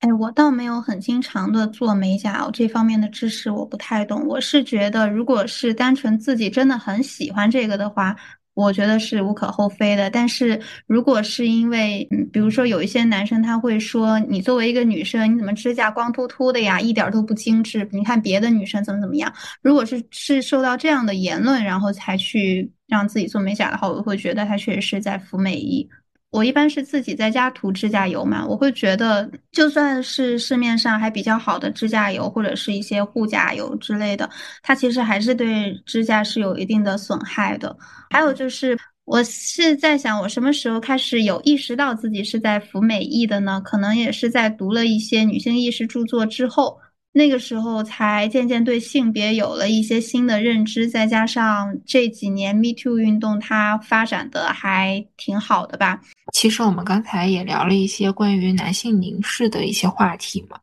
[0.00, 4.26] 哎，我倒没有很经常的做美甲，我这方面的知识我不太懂。
[4.26, 8.16] 我是觉得，如果是单纯自己真的很喜欢这个的话。
[8.54, 17.88] 我觉得是无可厚非的，但是如果是因为，嗯，比如说有一些男生他会说，你作为一个女生，你怎么指甲光秃秃的呀，一点都不精致？
[17.92, 19.32] 你看别的女生怎么怎么样？
[19.62, 25.88] 如果是是受到这样的言论，然后才去让自己做美甲的话，我会觉得他确实是在服美役。
[26.32, 34.28] 我一般是自己在家涂指甲油嘛，我会觉得就算是市面上还比较好的指甲油或者是一些护甲油之类的，
[34.62, 37.76] 它其实还是对指甲是有一定的损害的。
[38.08, 43.60] 还有就是我是在想，我什么时候开始有意识到自己是在服美役的呢？
[43.62, 46.78] 可能也是在读了一些女性意识著作之后，
[47.12, 50.88] 那个时候才渐渐对性别有了一些新的认知。
[50.88, 56.00] 再加上这几年 Me Too 运动它发展的还挺好的吧。
[56.32, 60.56] 其实我们刚才也聊了一些关于男性凝视的一些话题嘛，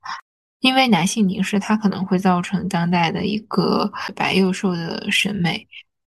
[0.62, 5.66] 因为男性凝视它可能会造成当代的一个白幼瘦的审美。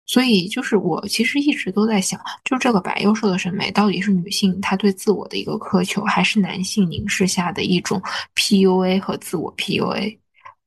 [0.06, 8.02] 所以，就是我其实一直都在想，就这个白幼瘦的审美，到底是女性她对自我的一个苛求，还是男性凝视下的一种
[8.34, 10.18] PUA 和自我 PUA？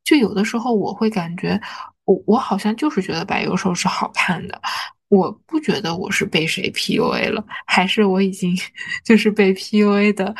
[0.03, 1.59] 就有的时候我会感觉，
[2.05, 4.61] 我我好像就是觉得白幼瘦是好看的，
[5.09, 8.55] 我不觉得我是被谁 PUA 了，还是我已经
[9.05, 10.35] 就是被 PUA 的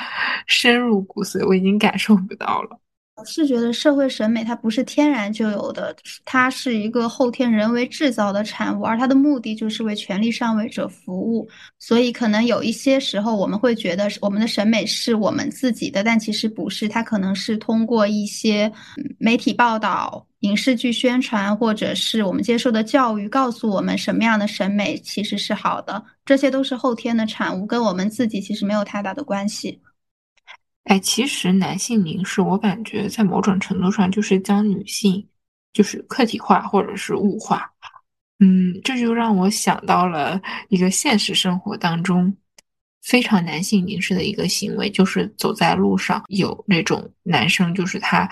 [0.48, 2.80] 深入骨髓，我已经感受不到了。
[3.16, 5.96] 我是觉得社会审美它不是天然就有的，
[6.26, 11.48] 它是一个后天人为制造的产物，而它的目的就是为权力上位者服务。
[11.78, 18.72] 所以可能有一些时候我们会觉得我们的审美是我们自己的，但其实不是，它可能是通过一些
[19.20, 26.04] 媒体报道、影视剧宣传，或者是我们接受的教育告诉我们什么样的审美其实是好的。
[26.26, 29.80] 这些都是后天的产物，跟我们自己其实没有太大的关系。
[30.86, 35.26] 哎，其实男性凝视，我感觉在某种程度上就是将女性
[35.72, 37.72] 就是客体化或者是物化。
[38.40, 42.36] 嗯，这就让我想到了一个现实生活当中
[43.02, 48.30] 非常男性凝视的一个行为，就是走在路上有那种男生，就是他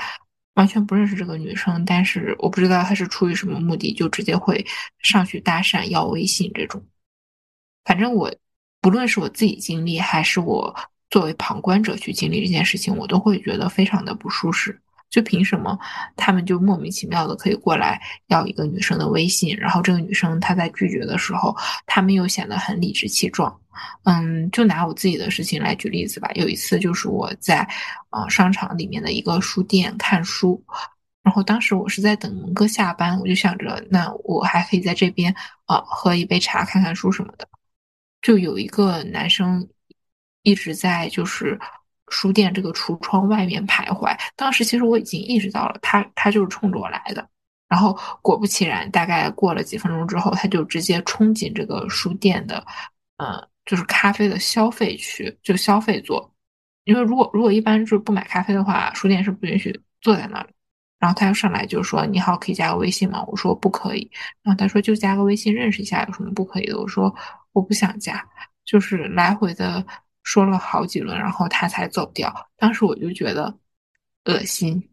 [0.56, 4.66] 完全不认识这个女生，但是我不知道他是出于什么目的，就直接会
[5.00, 6.86] 上去搭讪要微信这种。
[7.86, 8.30] 反正我
[8.82, 10.76] 不论是我自己经历还是我。
[11.12, 14.76] 作为旁观者去经历这件事情，我都会觉得非常的不舒适。
[15.10, 15.78] 就凭什么
[16.16, 21.54] 他们就莫名其妙的可以过来要一个女生的微信，然后这个女生她在拒绝的时候，
[21.86, 23.54] 他们又显得很理直气壮。
[24.06, 26.32] 嗯，就拿我自己的事情来举例子吧。
[26.36, 27.68] 有一次就是我在
[28.12, 30.64] 呃商场里面的一个书店看书，
[31.24, 37.46] 然后当时我是在等蒙哥下班，我就想着那我还可以在这边啊喝一杯茶、看看书什么的。
[38.22, 39.68] 就有一个男生。
[40.44, 41.60] 一直在就是
[42.10, 44.18] 书店这个橱窗外面徘徊。
[44.36, 47.28] 当时其实我已经意识到了，他他就是冲着我来的。
[47.70, 52.66] 然后果不其然，大概过了几分钟之后，他就直接冲进这个书店的，
[53.18, 56.30] 呃，就是咖啡的消费区，就消费座。
[56.84, 60.50] 因为如果如果一般就是不买咖啡的话，书店是不允许坐在那里。
[61.00, 64.12] 然后他又上来就说：“你好，可以加个微信吗？”我说：“不可以。”
[64.44, 67.16] 然后他说：“就加个微信认识一下，有什么不可以的？”我说
[67.54, 68.24] ：“我不想加。”
[68.66, 69.84] 就是来回的。
[70.24, 72.34] 说了好几轮，然后他才走掉。
[72.58, 73.58] 当时我就觉得
[74.26, 74.90] 恶心，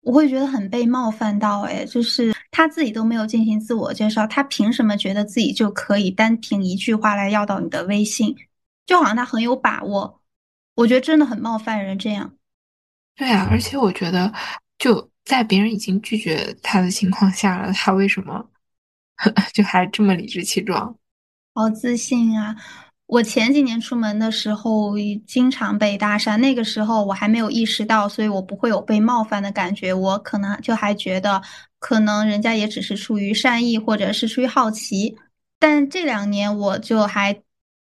[0.00, 1.60] 我会觉得很被冒犯到。
[1.62, 8.34] 哎，就是他自己都没有进行自我介绍，他凭什么觉得自己就可以单凭一句话来要到你的微信？
[8.86, 10.22] 就好像他很有把握。
[10.74, 11.98] 我觉得真的很冒犯人。
[11.98, 12.34] 这样，
[13.16, 14.32] 对啊，而且我觉得
[14.78, 18.48] 就在别人已经拒绝他的情况下了，他为什么
[19.52, 20.96] 就还这么理直气壮？
[21.52, 22.56] 好自信啊！
[23.08, 24.92] 我前几年出门的时候，
[25.26, 26.36] 经常被搭讪。
[26.36, 29.94] 那个时候我还没有意识到，所以我不会有被冒犯的感觉。
[29.94, 31.40] 我可能就还觉得，
[31.78, 35.16] 可能人家也只是出于善意，或者是出于好奇。
[35.58, 37.34] 但这两年我就还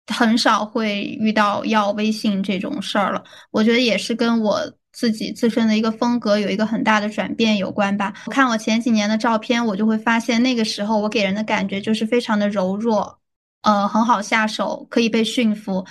[0.08, 3.22] 很少会遇到要微信这种事儿了。
[3.52, 4.62] 我觉得也是跟我
[4.94, 8.14] 自己自身的一个风格有一个很大的转变有关吧。
[8.26, 13.20] 我看我前几年的照片，我就会发现，那个时候我给人的感觉就是非常的柔弱。
[13.62, 15.86] 呃，很好下手，可以被驯服，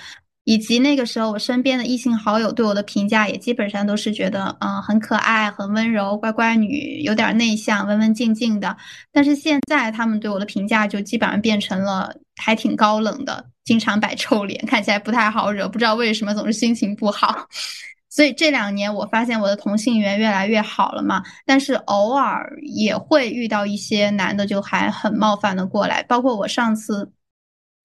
[0.45, 8.75] 以及那个时候我身边的异性好友对我的评价也基本上都是觉得，嗯，很可爱，很温柔，乖乖女，有点内向，文文静静的。
[9.13, 17.47] 但是现在他们对我的评价就基本上变成了还挺高冷的，经常摆臭脸，看起来不太好惹，不知道为什么总是心情不好。
[18.09, 27.13] 所以这两年我发现我的同性缘越来越好了嘛，但是偶尔也会遇到一些男的就还很冒犯的过来，包括我上次。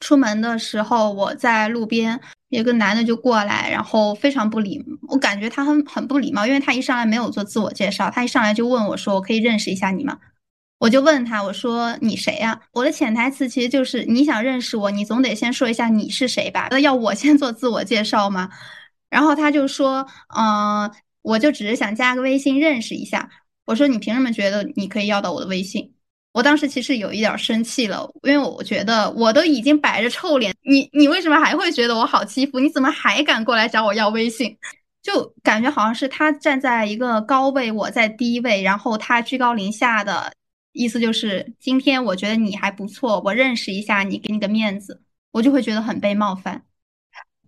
[0.04, 10.18] 出门的时候，我在路边，有个男的就过来，然后非常不礼，我感觉他很很不礼貌，因为他一上来没有做自我介绍，他一上来就问我说：“我可以认识一下你吗？”
[10.80, 16.68] 我就问他，我说：“你谁呀？”我的潜台词其实就是你想认识我，你总得先说一下你是谁吧？
[16.72, 18.50] 那要我先做自我介绍吗？
[19.10, 20.06] 然后他就说
[20.38, 23.30] ：“嗯，我就只是想加个微信认识一下。”
[23.66, 25.93] 我说：“你凭什么觉得你可以要到我的微信？”
[26.34, 32.60] 我当时其实有一点生气了，因为我觉得我都已经摆着臭脸，你你为什么还会觉得我好欺负？
[32.60, 34.58] 你怎么还敢过来找我要微信？
[35.02, 40.34] 就感觉好像是他站在一个高位，我在低位，然后他居高临下的
[40.72, 45.02] 意思就是今天我觉得你还不错，我认识一下你，给你个面子。
[45.32, 46.62] 我就会觉得很被冒犯。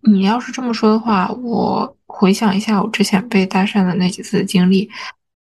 [0.02, 4.90] 你要是这么说的话，我回想一下我之前被搭讪的那几次经历，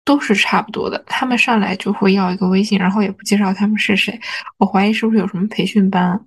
[0.04, 1.02] 都是差不多的。
[1.06, 4.18] 他们上来就会要一个微信，然后也不介绍他们是谁。
[4.58, 6.20] 我怀疑是不是有什么培训班？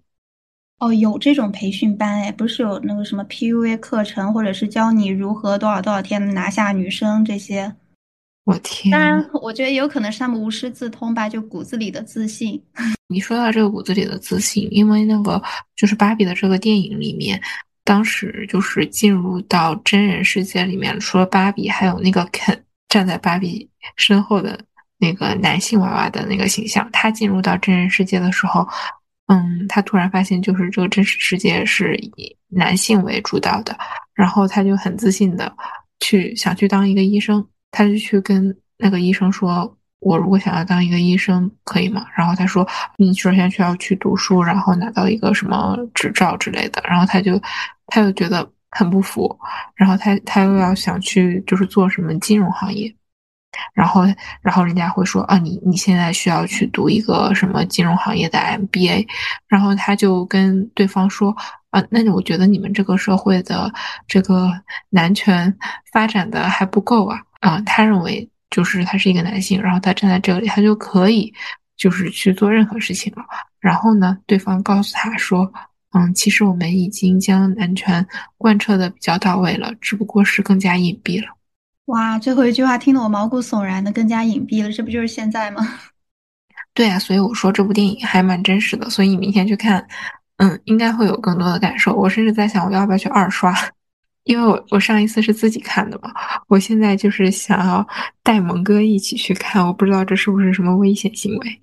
[0.80, 7.74] 哦，有这种培训班哎，不是有那个什么 PUA 课程，或者是教你如何多少多少天拿下女生这些？
[8.46, 8.92] 我天！
[8.92, 12.62] 当然，我觉得也有可能是他们无师自通吧，就骨子里的自信。
[13.08, 15.42] 你说到这个骨子里的自信，因为那个
[15.78, 17.42] 就是芭比的这个电影里面。
[17.86, 22.58] 当时就是进入到真人世界里面，除了芭比，还有那个肯
[22.94, 24.60] 站在芭比身后的
[25.00, 26.88] 那个男性娃娃的那个形象。
[26.92, 28.68] 他进入到真人世界的时候，
[29.26, 33.76] 嗯，他突然发现就是这个真实世界是以男性为主导的，
[34.14, 35.52] 然后他就很自信的
[36.02, 39.76] 去想去当一个医生，他就去跟那个医生说。
[40.06, 42.06] 我如果想要当一个医生，可以吗？
[42.14, 42.68] 然后他说，
[42.98, 46.84] 你首先需要去读书，然后拿到一个什么执照之类的。
[46.86, 47.42] 然后他就，
[47.88, 49.40] 他又觉得很不服，
[49.76, 52.94] 然后他他又要想去就是做什么金融行业，
[53.74, 54.04] 然后
[54.42, 59.08] 然后人家会说啊，你你现在需要去读一个什么金融行业的 MBA，
[59.48, 61.36] 然后他就跟对方说
[61.70, 63.72] 啊，那我觉得你们这个社会的
[64.08, 64.52] 这个
[64.90, 65.56] 男权
[65.92, 68.30] 发展的还不够啊啊，他认为。
[68.54, 71.34] 就是他是一个男性，然后他站在这里，他就可以
[71.76, 73.26] 就是去做任何事情了。
[73.60, 75.52] 然后呢，对方告诉他说
[75.94, 78.06] ：“嗯，其实我们已经将男权
[78.38, 81.28] 贯彻的比较到位了，只不过是更加隐蔽了。”
[81.88, 85.68] 哇，最后一句话听得我毛骨悚然的，更加隐蔽了，这不就是现在吗？
[86.74, 89.86] 对啊，所以我说这部电影还蛮真实的，所以你明天去看，
[90.38, 91.94] 嗯，应该会有更多的感受。
[91.94, 93.54] 我甚至在想，我要不要去二刷。
[94.24, 96.10] 因为我我上一次是自己看的嘛，
[96.48, 97.86] 我现在就是想要
[98.24, 101.62] 带蒙哥一起去看，我不知道这是不是什么危险行为。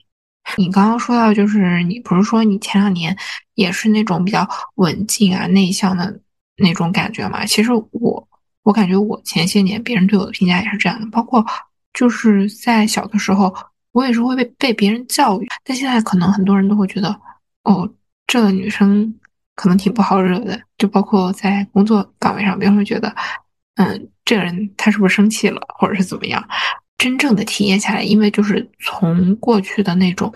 [0.57, 3.17] 你刚刚说到，就是你不是说你前两年
[3.55, 6.21] 也是那种比较文静啊、内向的
[6.57, 7.45] 那种感觉嘛？
[7.45, 8.29] 其实我
[8.63, 11.45] 我感觉我前些年别人对我的评价也是这样的，包括
[11.93, 13.55] 就是在小的时候，
[13.93, 17.09] 我也是会被被别人教育，但现在可能很多人都会觉得，
[17.65, 17.89] 哦，
[18.27, 19.15] 这个女生。
[19.57, 23.15] 可能挺不好惹的，就包括在工作岗位上，别人会觉得，
[23.75, 26.43] 嗯，这个人他是不是生气了，或者是怎么样？
[27.01, 30.31] 真正的体验下来，因为就是从过去的那种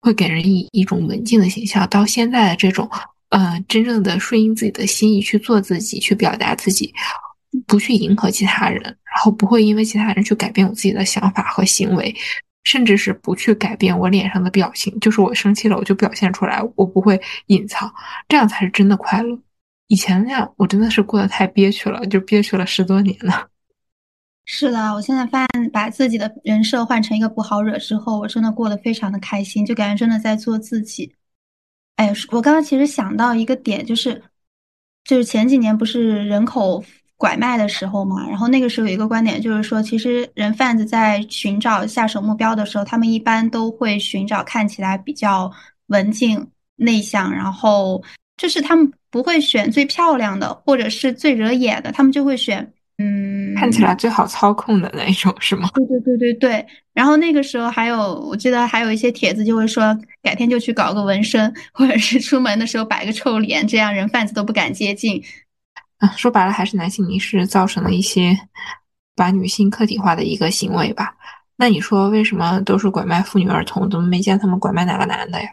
[0.00, 2.90] 会给人以一种文静的形象，到现在的这种，
[3.28, 6.92] 呃，真正的顺应自己的心意去做自己，去表达自己，
[7.68, 12.12] 不去迎合其他人，然后不会因为其他人去改变我自己的想法和行为。
[12.64, 17.92] 甚至是不去改变我脸上的表情，就是我生气了，我就表现出来，我不会隐藏，
[18.28, 19.36] 这样才是真的快乐。
[19.88, 23.48] 以前那样，我真的是过得太憋屈了，就憋屈了十多年了。
[24.62, 31.12] 是的，我现在发现把自己的人设换成一个不好惹之后，我真的过得非常的开心，就感觉真的在做自己。
[31.96, 34.22] 哎，我刚刚其实想到一个点，就是，
[35.04, 36.82] 就是前几年不是人口。
[37.16, 45.48] 拐卖的时候嘛，然后那个时候有一个观点，就是说，其实人贩子在寻找下手目标的时候，他们一般都会寻找看起来比较
[45.86, 46.44] 文静、
[46.74, 48.02] 内向，然后
[48.36, 55.68] 就是他们不会选最漂亮的或者是最惹眼的，他们就会选嗯，看起来最好操控的那一种，是吗？
[55.74, 56.66] 对对对对对。
[56.92, 65.22] 然后那个时候还有，我记得还有一些帖子就会说，改天就去搞个纹身， 或者是出门的时候摆个臭脸，这样人贩子都不敢接近。
[65.98, 68.36] 啊说白了还是男性凝视造成了一些
[69.14, 71.14] 把女性客体化的一个行为吧？
[71.56, 75.48] 那你说为什么都是拐卖妇女儿童，怎么没见他们拐卖哪个男的呀？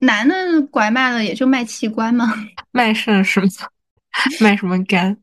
[0.00, 0.34] 男的
[0.70, 2.32] 拐卖了也就卖器官吗？
[2.72, 3.46] 卖肾是吗？
[4.40, 5.16] 卖什么肝？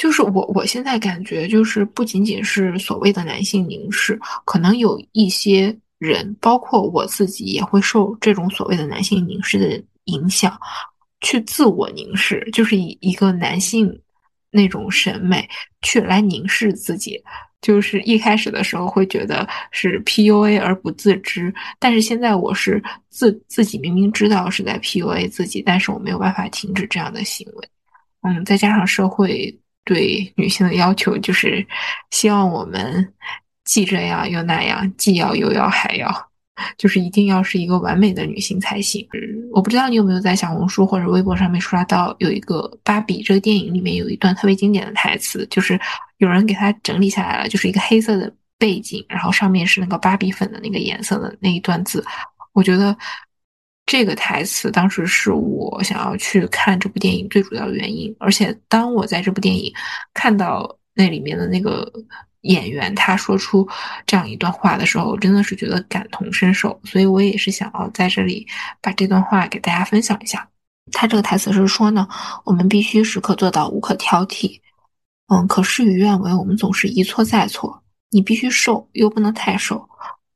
[0.00, 10.58] 就是我我现在感觉就是不仅仅是所谓的男性凝视，可能有一些人，包括我自己，也会受这种所谓的男性凝视的影响。
[11.20, 13.94] 去自我凝视，就是以一个男性
[14.50, 15.46] 那种审美
[15.82, 17.22] 去来凝视自己。
[17.60, 27.68] 就是一开始的时候会觉得是 PUA 而不自知，但是现在我是自自己明明知道是在 PUA 自己，但是我没有办法停止这样的行为。
[28.22, 29.54] 嗯，再加上社会
[29.92, 31.66] 对女性的要求，就是
[32.12, 33.12] 希望我们
[33.64, 36.30] 既这样又那样，既要又要还要。
[36.76, 39.04] 就是一定要是一个完美的女性才行。
[39.50, 45.80] 我不知道你有没有在小红书或者微博上面刷到有一个芭比这个电影里面有一段特别经典的台词，就是
[46.18, 52.04] 有人给它整理下来了，就是一个黑色的背景，然后上面是那个芭比粉的那个颜色的那一段字。
[52.52, 52.96] 我觉得
[53.90, 58.14] 这个台词当时是我想要去看这部电影最主要的原因。
[58.20, 59.72] 而且当我在这部电影
[60.14, 61.92] 看到那里面的那个。
[62.42, 63.68] 演员他说出
[64.06, 68.46] 这样一段话的时候，我真的是觉得感同身受，所以我也是想要在这里
[68.80, 70.48] 把这段话给大家分享一下。
[70.90, 72.08] 他这个台词是说呢，
[72.46, 74.58] 我们必须时刻做到无可挑剔。
[75.26, 77.82] 嗯，可事与愿违，我们总是一错再错。
[78.08, 79.86] 你必须瘦，又不能太瘦。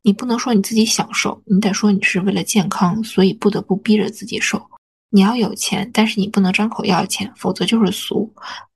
[0.06, 4.62] 你不能说你自己想瘦，你得说你是为了健康，所以不得不逼着自己瘦。
[5.08, 8.30] 你要有钱，但是你不能张口要钱，否则就是俗。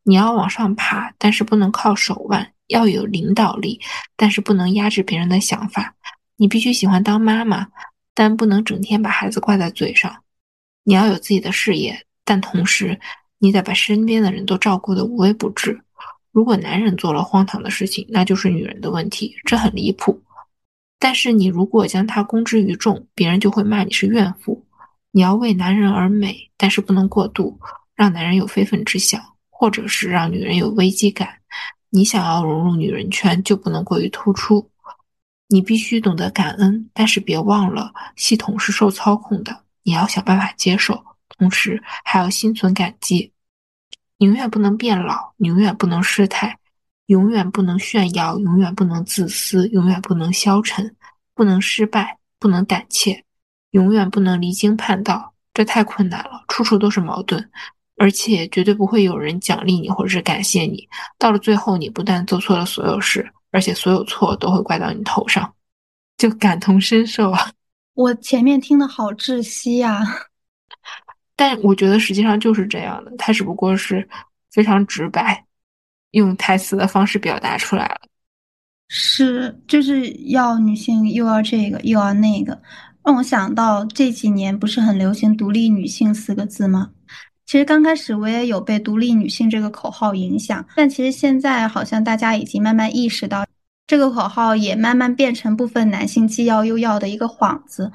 [0.04, 3.78] 你要往上爬，但是不能靠手腕，要有领导力，
[4.16, 5.94] 但是不能压制别人的想法。
[6.36, 7.66] 你必须喜欢当妈妈，
[8.14, 10.22] 但不能整天把孩子挂在嘴上。
[10.84, 12.98] 你要有自己的事业，但同时
[13.38, 15.78] 你得把身边的人都照顾得无微不至。
[16.32, 20.18] 如果男人做了荒唐的事情，那就是女人的问题，这很离谱。
[20.98, 24.66] 但是你如果将它公之于众，别人就会骂你是怨妇。
[25.10, 27.58] 你要为男人而美，但是不能过度，
[27.94, 29.20] 让男人有非分之想，
[29.50, 31.38] 或者是让女人有危机感。
[31.90, 34.70] 你想要融入女人圈，就不能过于突出。
[35.46, 41.02] 你必须懂得感恩，但是别忘了系统是受操控的，你要想办法接受，
[41.38, 43.32] 同时还要心存感激。
[44.18, 46.57] 你永远不能变老，你永远不能失态，
[47.08, 50.96] 永远不能炫耀，永远不能自私，永远不能消沉，
[51.34, 53.24] 不能失败，不能胆怯，
[53.72, 55.34] 永远不能离经叛道。
[55.52, 57.50] 这太困难了，处处都是矛盾，
[57.96, 60.88] 而且绝对不会有人奖励你或者是感谢你。
[61.18, 65.52] 到了最后，你不但做错了所有事，而且所有错都会怪到你头上，
[66.16, 67.50] 就感同身受啊！
[67.94, 70.04] 我前面听的好窒息呀。
[71.34, 74.08] 但我觉得实际上就是这样的，他只不过是
[74.52, 75.44] 非常直白，
[76.12, 78.00] 用台词的方式表达出来了。
[78.88, 82.58] 是，就是要女性又要这个又要那个，
[83.04, 86.90] 让我想到这几年不是很流行“独立女性”四个字吗？
[87.44, 93.46] 其实刚开始我也有被“独立女性”这个口号影响，但其实现在好像大家已经慢慢意识到，
[93.86, 97.92] 这个口号也慢慢变成部分男性既要又要的一个幌子。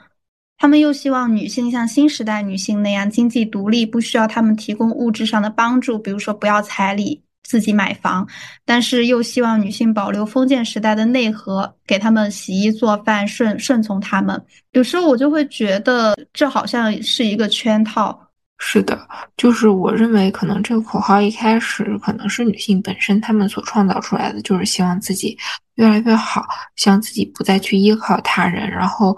[0.57, 8.27] 他们又希望女性像新时代女性那样经济独立，不需要他们提供物质上的帮助，比如说不要彩礼、自己买房，
[8.65, 14.43] 但是又希望女性保留封建时代的内核，给他们洗衣做饭，顺顺从他们。
[14.71, 18.19] 有时候我就会觉得这好像是一个圈套。
[18.57, 18.97] 是的，
[19.35, 25.37] 就是我认为可能这个口号一开始可能是女性本身她们所创造出来的，就是希望自己
[25.75, 26.45] 越来越好，
[26.77, 29.17] 希望自己不再去依靠他人，然后。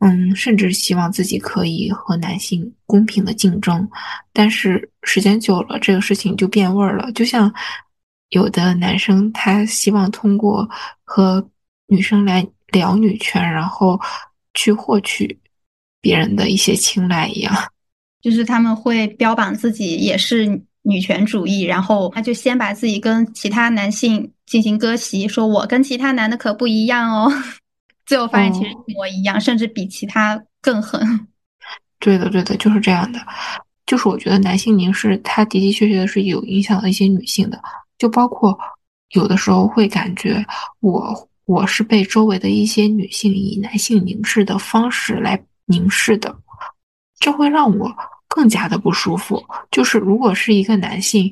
[0.00, 3.88] 嗯，甚至希望自己可以和男性公平的竞争，
[4.32, 7.10] 但是时间久了，这个事情就变味儿了。
[7.12, 7.52] 就像
[8.28, 10.68] 有的男生他希望通过
[11.02, 11.44] 和
[11.88, 13.98] 女生来聊女权，然后
[14.54, 15.36] 去获取
[16.00, 17.52] 别人的一些青睐一样，
[18.22, 27.32] 就是他们会标榜自己也是女权主义，然后他就先把自己跟其他男性进行割席，说我跟其他男的可不一样哦。
[28.08, 31.28] 最后发现其实一模一样，甚至比其他更狠。
[32.00, 33.20] 对的，对的，就是这样的。
[33.84, 37.60] 就是我觉得男性凝视，他的的确确的是有影响到一些女性的，
[37.98, 38.58] 就包括
[39.10, 40.42] 有的时候会感觉
[40.80, 46.34] 我我是被周围的一些女性以男性凝视的方式来凝视的，
[47.20, 47.94] 这会让我
[48.26, 49.44] 更加的不舒服。
[49.70, 51.30] 就是如果是一个男性，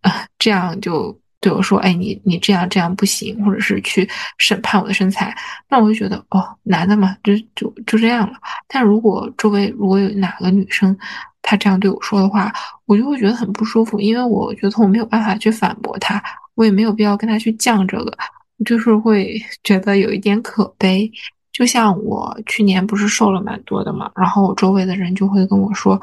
[0.00, 0.10] 呃，
[0.40, 1.16] 这样就。
[1.40, 4.08] 对我说：“哎，你你这样这样不行，或者是去
[4.38, 5.34] 审判我的身材，
[5.68, 8.38] 那我就觉得哦，男的嘛，就就就这样了。
[8.66, 10.96] 但如果周围如果有哪个女生，
[11.42, 12.52] 她这样对我说的话，
[12.86, 16.20] 我就会觉得很不舒服，因为我觉得我没有办法去反驳她，
[16.54, 18.16] 我也没有必要跟她去犟这个，
[18.64, 21.10] 就是会 觉得有一点可悲。
[21.52, 26.00] 就像我去年不是瘦了蛮多的嘛，然后我周围的人就会跟我说，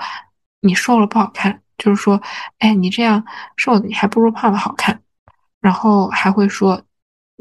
[0.61, 2.19] 你瘦了不好看，就是说，
[2.59, 3.23] 哎，你这样
[3.57, 4.99] 瘦的，你还不如胖的好看。”
[5.63, 6.79] 然后还会说，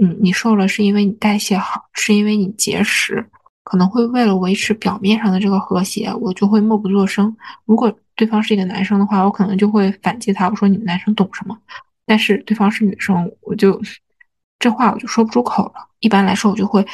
[0.01, 3.29] 嗯，你瘦了是因为你代谢好，是因为你节食，
[3.65, 7.37] 可能会为了维持表面上的这个和谐，我就会默不作声。
[7.65, 11.59] 如果对方是一个男生的话，我可能就会反击他，我说你们男生懂什么？
[12.07, 13.83] 但是对方是女生，我就
[14.61, 15.89] 这话我就说不出口了。
[15.99, 16.87] 一般来说，我就会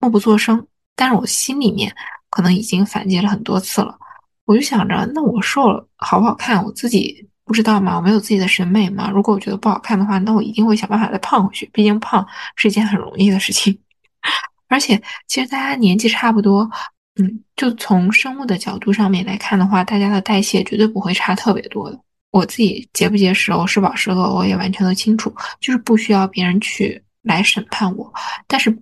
[0.00, 0.66] 默不作声，
[0.96, 1.94] 但是我心里面
[2.30, 3.96] 可能已经反击了很多次了。
[4.44, 7.28] 我就想着，那我瘦了好不好看，我自己。
[7.44, 7.96] 不知道吗？
[7.96, 9.10] 我没有自己的审美吗？
[9.10, 11.68] 如果我觉得不好看的话，那我一定会想办法再胖回去。
[11.72, 12.26] 毕竟胖
[12.56, 13.78] 是一件很容易的事情，
[14.68, 16.68] 而且其实大家年纪差不多，
[17.16, 22.00] 嗯，就从生物的角度上面来看的话，大家的代谢绝对不会差特别多的。
[22.30, 28.10] 我自己节不节食，我是饱是饿，我也完全都清楚，就是不需要别人去来审判我，
[28.46, 28.74] 但是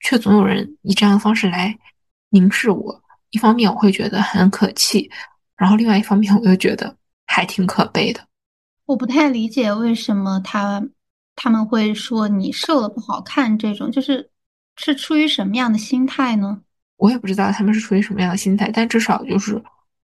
[0.00, 1.76] 却总有人以这样的方式来
[2.30, 3.02] 凝视我。
[3.30, 5.10] 一方面我会觉得很可气，
[5.56, 6.96] 然后另外一方面我又觉得。
[7.26, 8.20] 还挺可悲的，
[8.86, 10.82] 我不太理解为什么他
[11.34, 14.30] 他们会说你瘦了不好看，这种就是
[14.76, 16.62] 是出于什么样的心态呢？
[16.96, 19.62] 我也不知道他们是出于什么样的心态，但至少就是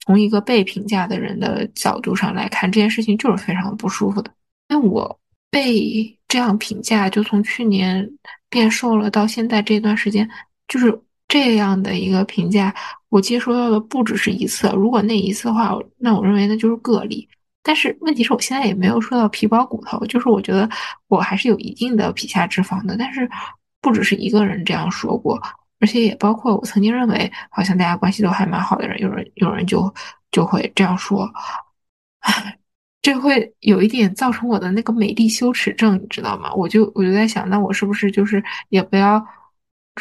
[0.06, 4.32] 从一个被评价的人的角度上来看，这件事情就是非常不舒服的。
[4.68, 8.08] 那我被这样评价，就从去年
[8.50, 10.30] 变瘦了到现在这段时间，
[10.68, 10.92] 就是
[11.36, 12.74] 这样的一个评价，
[13.10, 14.72] 我接收到的不只是一次。
[14.74, 17.28] 如果那一次的话，那我认为那就是个例。
[17.62, 20.70] 但是问题是我现在也没有说到皮包骨头，就是我觉得
[21.08, 22.96] 我还是有一定的皮下脂肪的。
[22.98, 23.30] 但是
[23.82, 25.42] 不只是一个人这样说过。
[25.82, 29.94] 而且也包括我曾经认为好像大家关系都还蛮好的人，有人有人就
[30.32, 31.30] 就会这样说，
[33.02, 36.54] 这会有一点造成我的那个美丽羞耻症，你知道吗？
[36.54, 39.24] 我就我就在想，那我是不是就是也不要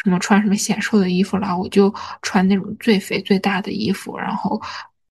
[0.03, 4.61] 什么穿什么显瘦的衣服啦，我就穿那种最肥最大的衣服，然后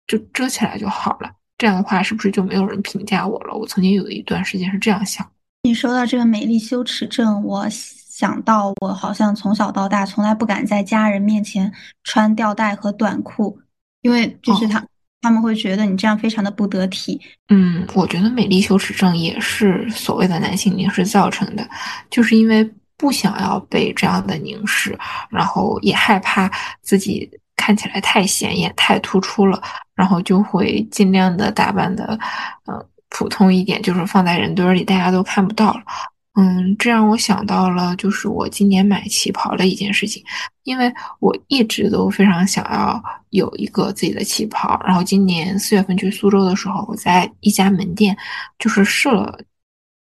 [0.06, 1.30] 就遮起来就好了。
[1.58, 3.54] 这样的话，是不是就没有人评价我了？
[3.54, 5.26] 我曾经有一段时间是这样想。
[5.62, 7.68] 你说到这个美丽羞耻症，我。
[8.14, 11.72] 想到我好像从小到大从来不敢在家人面前
[12.04, 13.58] 穿吊带和短裤，
[14.02, 14.86] 因为就是他
[15.20, 17.20] 他们会觉得你这样非常的不得体。
[17.48, 21.68] 嗯，我觉得美丽羞耻症也是所谓的男性凝视造成的，
[22.08, 22.72] 就是因为
[23.04, 24.98] 不想要被这样的凝视，
[25.28, 26.50] 然后也害怕
[26.80, 29.62] 自己看起来太显眼、太突出了，
[29.94, 32.18] 然后就会尽量的打扮的，
[32.64, 35.82] 呃，普通一点，就是放在人堆里大家都看不到了。
[36.36, 40.24] 嗯，这让我想到了，就是我今年买旗袍的一件事情，
[40.62, 40.90] 因为
[41.20, 44.80] 我一直都非常想要有一个自己的旗袍。
[44.86, 48.16] 然后今年四月份去苏州的时候，我在一家门店
[48.58, 49.38] 就是试了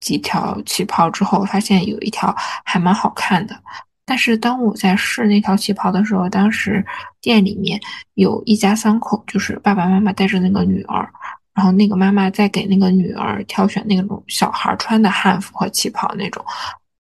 [0.02, 2.34] 几条旗袍之后，发现有一条
[2.66, 3.58] 还蛮好看的。
[4.04, 6.84] 但是当我在试那条旗袍的时候，当时
[7.22, 7.80] 店里面
[8.12, 11.10] 有一家三口，就是爸爸妈妈带着那个女儿。
[11.54, 16.42] 然后那个妈妈在给那个女儿挑选那种小孩穿的汉服和旗袍那种，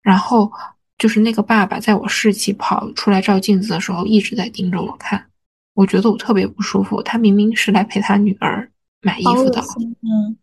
[0.02, 0.52] 然后
[0.98, 5.26] 就是那个爸爸在我试旗袍出来照镜子的时候一直在盯着我看，
[5.74, 7.02] 我觉得我特别不舒服。
[7.02, 8.70] 他明明是来陪他女儿
[9.02, 9.62] 买衣服的，
[10.02, 10.36] 嗯，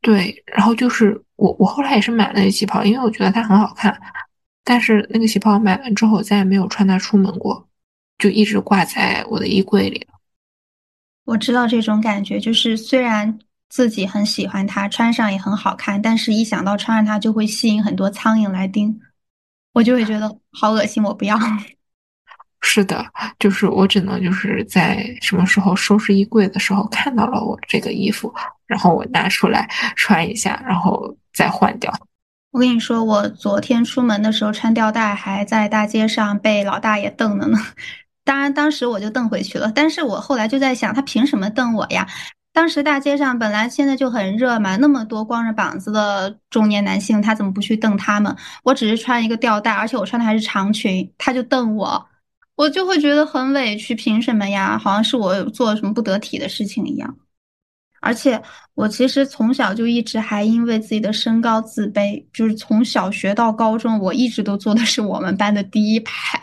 [0.00, 0.44] 对。
[0.46, 3.98] 然后就是我，我后来也是买了旗袍，因为我觉得它很好看。
[4.62, 7.66] 但是那个旗袍买完之后，我再也没有穿它出门过，
[8.18, 10.14] 就一直挂在我的衣柜里了。
[11.24, 13.38] 我知道这种感觉，就是虽然
[13.68, 19.00] 自己很喜欢它，穿上也很好看，但是一想到穿上它就会吸引很多苍蝇来叮，
[19.72, 21.38] 我就会觉得好恶心，我不要。
[22.62, 23.06] 是的，
[23.38, 28.32] 就是我只能就是在什么时候收拾衣柜的时候看到了我这个衣服，
[28.70, 31.92] 然后我拿出来穿一下，然后再换掉。
[32.52, 37.58] 我跟你说，我昨天出门的时候穿吊带，还在大街上被老大爷瞪了呢。
[38.24, 39.72] 当然，当时我就瞪回去了。
[39.74, 42.06] 但是我后来就在想，他凭什么瞪我呀？
[42.52, 48.36] 当时大街上本来现在就很热嘛，那么多光着膀子的中年男性，他怎么不去瞪他们？
[48.64, 52.06] 我只是穿一个吊带，而且我穿的还是长裙，他就瞪我，
[52.56, 53.94] 我就会觉得很委屈。
[53.94, 54.76] 凭什么呀？
[54.76, 57.16] 好像是我做了什么不得体的事情一样。
[58.00, 58.40] 而且
[58.74, 66.40] 我其实从小就一直还因为自己的身高自卑，就是从小学到高中，我一直都坐的是我们班的第一排。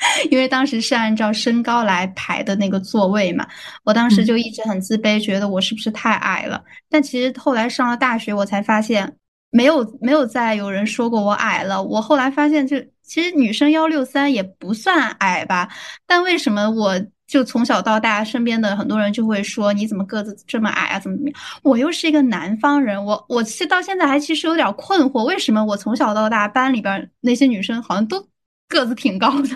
[0.30, 3.44] 因为当时是按照身高来排的那个座位嘛，
[3.82, 6.62] 我当时就一直很自卑，觉得我是不是太矮了？
[6.88, 9.16] 但其实后来上了大学，我才发现
[9.50, 11.82] 没有没有再有人说过我矮了。
[11.82, 15.68] 我后来发现，就其实女生幺六三也不算矮吧，
[16.06, 16.94] 但为什么我
[17.28, 20.98] 就从小到大身边的很多人就会说你怎么个子这么矮啊？
[20.98, 21.40] 怎么怎么样？
[21.62, 28.26] 我又是一个南方人，我我其实到现在还其实有点困惑，为什么我从小到大班里边那些女生好像都
[28.66, 29.50] 个子挺高的？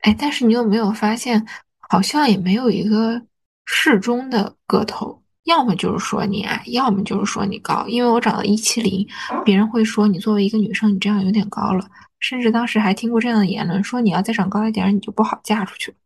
[0.00, 1.46] 哎，但是你有没有发现，
[1.78, 3.20] 好像也没有一个
[3.66, 7.84] 适中的个头，要么就是说你矮，要么就是说你高。
[7.88, 9.06] 因为我长到一七零，
[9.44, 11.86] 别人会说你作为一个女生，你这样有点高了。
[12.20, 15.96] 甚至当时还听过这样的言论，说你要再长高一点，你就不好嫁出去了。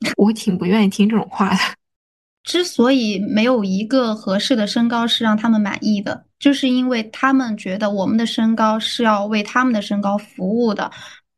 [0.16, 1.58] 我挺不愿意听这种话的。
[2.42, 10.90] 之所以没有一个合适的身高是让他们满意的，就是因为他们觉得我们的身高是要为他们的身高服务的。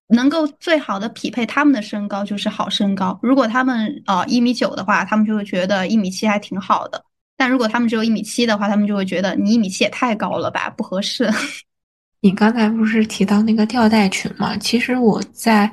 [0.09, 3.19] 能够最好的匹配他们的身高就是好身高。
[3.23, 7.03] 如果他们呃一米九的话，他们就会觉得一米七还挺好的。
[7.37, 11.31] 但如果他们只有一米七的话，他们就会觉得你一米七也太高了吧，不合适。
[12.21, 14.55] 你刚才不是提到那个吊带裙吗？
[14.59, 15.73] 其实我在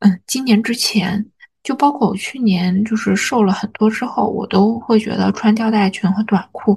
[0.00, 1.26] 嗯今年之前，
[1.68, 6.74] 就包括我去年就是瘦了很多之后，我都会觉得穿吊带裙和短裤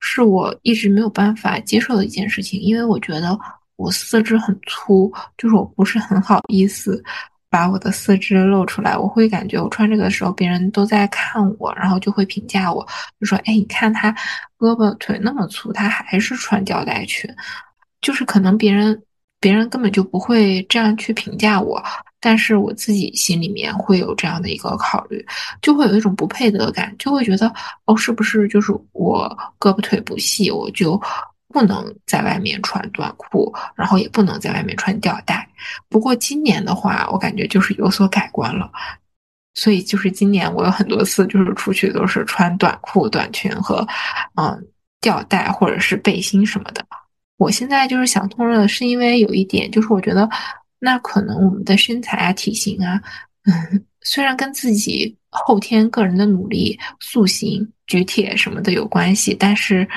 [0.00, 3.38] 是我一直没有办法接受的一件事情，因为我觉得。
[3.76, 7.02] 我四肢很粗，就是我不是很好意思
[7.48, 8.96] 把我的四肢露出来。
[8.96, 12.86] 我会感觉我穿这个的时候，别人都在看我，然后就会评价我，
[13.18, 14.12] 就说：“哎，你看他
[14.56, 17.28] 胳膊腿那么粗，他还是穿吊带裙。”
[18.00, 19.02] 就是可能别人
[19.40, 21.82] 别人根本就不会这样去评价我，
[22.22, 25.26] 但是我自己心里面会有这样的一个考虑，
[25.60, 27.52] 就会有一种不配得感，就会觉得
[27.86, 30.98] 哦，是不是就是我胳膊腿不细，我就
[31.48, 35.46] 不能在外面穿短裤，然后也不能在外面穿吊带。
[35.88, 38.70] 不过今年的话，我感觉就是有所改观了，
[39.54, 43.86] 所以就是今年我有很多次就是出去都是穿短裤、短裙和
[44.36, 44.66] 嗯
[45.00, 46.86] 吊带或者是背心什么的。
[47.36, 50.28] 我现在就是想通了，是因为有一点，就是我觉得，
[50.84, 53.00] 那可能我们的身材啊、体型啊，
[53.44, 59.88] 嗯，虽然跟自己后天个人的努力、塑形、举铁什么的有关系，但是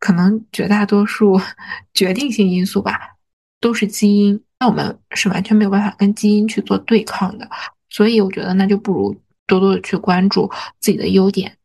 [0.00, 1.40] 可能绝大多数
[1.94, 2.98] 决定性因素吧，
[3.60, 4.42] 都是基因。
[4.58, 7.48] 那我们是完全没有办法跟基因去做对抗的，
[7.88, 9.16] 所以我觉得那就不如
[9.46, 11.56] 多多的去关注自己的优点，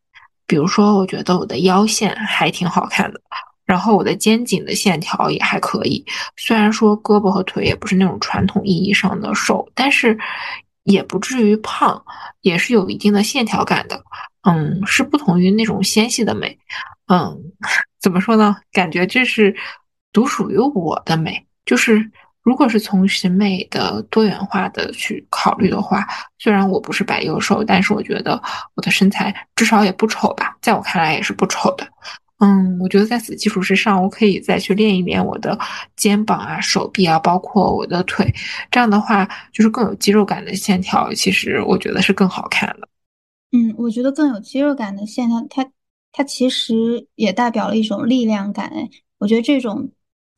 [0.46, 3.20] 比如说，我觉得我的腰线还挺好看的。
[3.68, 6.04] 然后我的肩颈的线条也还可以，
[6.38, 10.18] 虽然说胳膊和腿也不是那种传统意义上的瘦，但是
[10.84, 12.02] 也不至于胖，
[12.42, 14.02] 也是有一定的线条感的。
[14.44, 16.58] 嗯，是不同于那种纤细的美。
[17.08, 17.38] 嗯，
[18.00, 18.56] 怎么说呢？
[18.72, 19.54] 感觉这是
[20.14, 21.46] 独属于我的美。
[21.66, 22.10] 就是
[22.42, 26.08] 如果是从审美的多元化的去考虑的话，
[26.40, 28.42] 虽然我不是白幼瘦，但是我觉得
[28.76, 31.86] 我的身材至少也不丑吧，在我看来也是不丑的。
[32.40, 35.58] 嗯，我觉得在此基础之上，我可以再去练一练我的
[35.96, 38.32] 肩膀啊、手臂啊，包括我的腿。
[38.70, 42.88] 这样的话，就是更有肌肉感的线条，其实我觉得是更好看的。
[43.52, 45.68] 嗯，我觉得更有肌肉感的线条，它
[46.12, 48.72] 它其实也代表了一种力量感。
[49.18, 49.90] 我觉得这种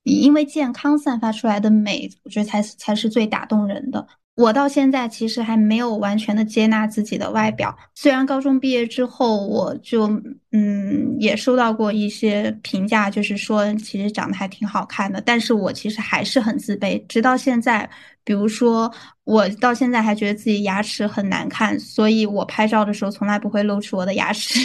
[0.04, 4.08] 因为健康散发出来的美，我觉得才才是最打动人的。
[4.40, 10.08] 我到现在其实还没有完全的接纳自己的外表，虽然高中毕业之后我就
[10.54, 17.90] 嗯也收到过一些评价，就是说其实长得还挺好看的，但是我其实还是很自卑，直到现在，
[18.24, 18.90] 比如说
[19.26, 24.58] 我到现在还觉得自己牙齿很难看，所以我拍照的时候从来不会露出我的牙齿，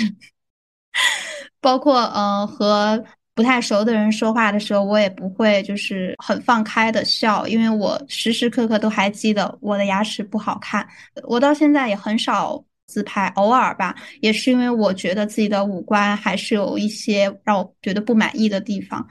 [1.61, 3.05] 包括嗯和。
[3.35, 10.87] 不太熟的人说话的时候，我也不会就是很放开的笑，因为我时时刻刻都还记得我的牙齿不好看。
[11.24, 19.05] 我到现在也很少自拍，偶尔吧，也是因为我觉得自己的五官还是有一些让我觉得不满意的地方。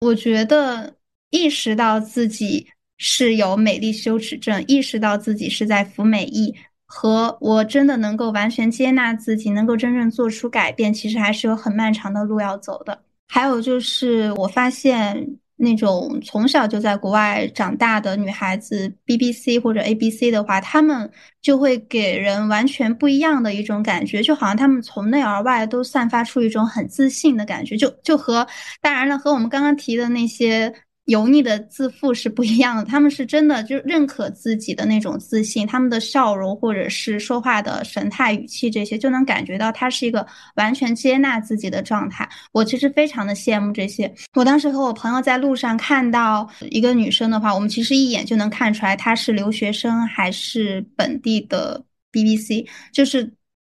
[0.00, 0.92] 我觉得
[1.30, 2.66] 意识到自己
[2.98, 6.52] 是有美丽羞耻症，意识到自己是在服美役，
[6.84, 13.04] 和我真的能够完全接纳自己，能够真正做出改变，其实还是有很漫长的路要走的。
[13.34, 15.26] 还有就是，我发现
[15.56, 21.10] 那种从小就在国外长大的女孩子，BBC 或者 ABC 的话，她们
[21.40, 28.46] 就会给人完全不一样的一种感觉，就好像她们从内而外都散发出一种很自信的感觉，就就和
[28.82, 30.70] 当然了，和我们刚刚提的那些。
[31.06, 40.24] 油腻的自负是不一样的，他们是真的就认可自己的那种自信，他们的笑容或者是说话的神态、语气这些，就能感觉到他是一个
[40.54, 42.28] 完全接纳自己的状态。
[42.52, 44.12] 我其实非常的羡慕这些。
[44.34, 53.28] 我当时和我朋友在路上看到一个女生的话，我们其实一眼就能看出来她是留学生还是本地的 BBC，就是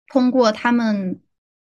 [0.08, 1.20] 通过他们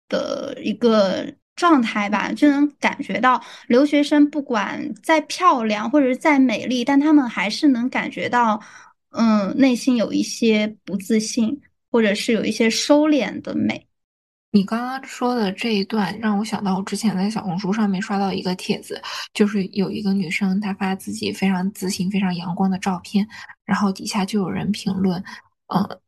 [0.08, 1.32] 的一个。
[1.55, 8.61] 状态吧，就能感觉到留学生不管再漂亮或者再美丽，但他们还是能感觉到，
[9.11, 13.86] 嗯，内心有一些不自信，或者是有一些收敛的美。
[14.55, 19.00] 你刚刚说的这一段让我想到，我之前在小红书上面刷到一个帖子，
[19.32, 23.26] 就是有一个女生她发自己非常自信、非常阳光的照片，
[23.64, 25.22] 然后底下就有人评论，
[25.68, 25.98] 嗯，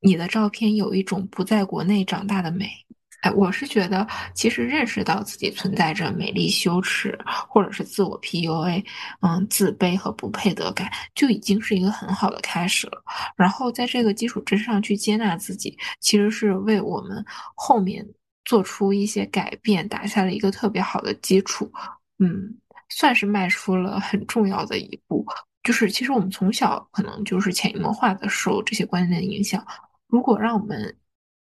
[0.00, 2.85] 你的照片有一种不在国内长大的美。
[3.32, 7.18] 我是觉得，其实认识到自己存在着美丽羞耻，
[7.48, 8.84] 或者是自我 PUA，
[9.20, 13.02] 嗯，自卑和不配得感，就已经是一个很好的开始了。
[13.36, 17.24] 然后在这个基础之上去接纳自己，其实是为我们
[17.54, 18.06] 后面
[18.44, 21.70] 做出一些改变打下了一个特别好的基础。
[22.18, 22.54] 嗯，
[22.88, 25.24] 算是迈出了很重要的一步。
[25.62, 29.66] 就是其实我们从小可能就是潜移默化的受这些观念的影响，
[30.06, 30.96] 如果让我们。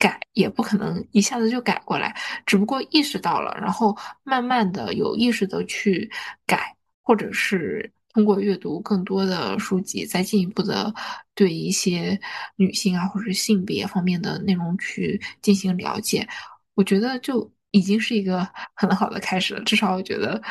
[0.02, 2.12] 改也不可能一下子就改过来，
[2.44, 6.10] 只不过意识到了，然后慢慢的有意识的去
[6.44, 10.92] 改，或者是通过阅读更多的书籍，再进一步的
[11.36, 12.20] 对一些
[12.56, 16.26] 女性啊或者性别方面的内容去进行了解，
[16.74, 18.44] 我觉得就已经是一个
[18.74, 19.62] 很好的开始了。
[19.62, 20.42] 至少我觉得，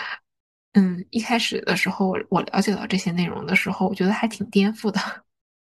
[0.76, 5.00] 嗯，一开始的时候我了解到这些内容的时候，我觉得还挺颠覆的。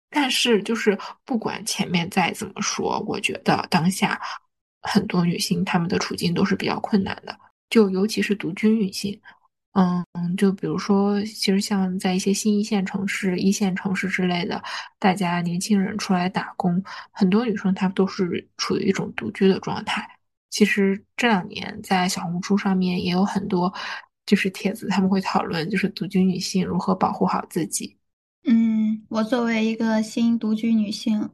[0.09, 4.19] 但是，就是不管前面再怎么说，我觉得当下
[4.81, 7.37] 很多女性她们的处境都是比较困难的，
[7.69, 9.19] 就尤其是独居女性，
[9.73, 10.05] 嗯，
[10.37, 14.63] 就比如说，其实像在一些新一线城市、一线城市之类的，
[14.99, 16.81] 大家年轻人出来打工，
[17.11, 20.07] 很多女生她们都是处于一种独居的状态。
[20.49, 23.73] 其实这两年在小红书上面也有很多
[24.25, 27.97] 就是帖子，他们会讨论就是独居女性如何保护好自己。
[28.45, 31.29] 嗯，我作为一个新独居女性，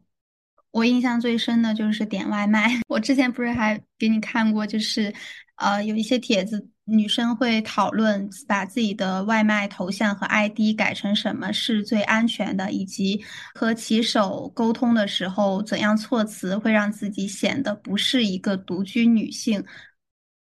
[0.71, 2.79] 我印象最深的就是点外卖。
[2.87, 5.13] 我之前不是还给你看过，就是
[5.55, 6.67] 呃有一些帖子。
[6.85, 19.63] 女生会讨论把自己的外卖头像和 ID 改成什么是最安全的，以及和骑手沟通的时候怎样措辞会让自己显得不是一个独居女性。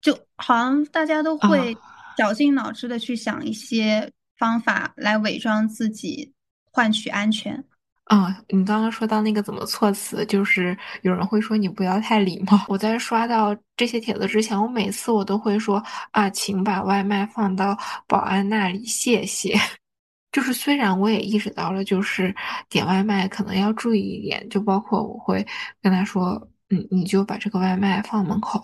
[0.02, 1.76] 就好像大家都会
[2.16, 6.32] 绞尽脑汁的去想一些方法来伪装自己，
[6.76, 7.64] 换取安全。
[8.04, 12.60] 啊，你刚刚说到那个怎么措辞，就是有人会说你不要太礼貌。
[12.68, 17.76] 我在刷到这些帖子之前，我每次我都会说啊，请把外卖放到
[18.08, 19.58] 保安那里，谢谢。
[20.34, 22.36] 就是虽然我也意识到了，就是
[22.70, 25.44] 点外卖可能要注意一点，就包括我会
[25.82, 26.34] 跟他说，
[26.70, 28.62] 嗯，你就把这个外卖放门口。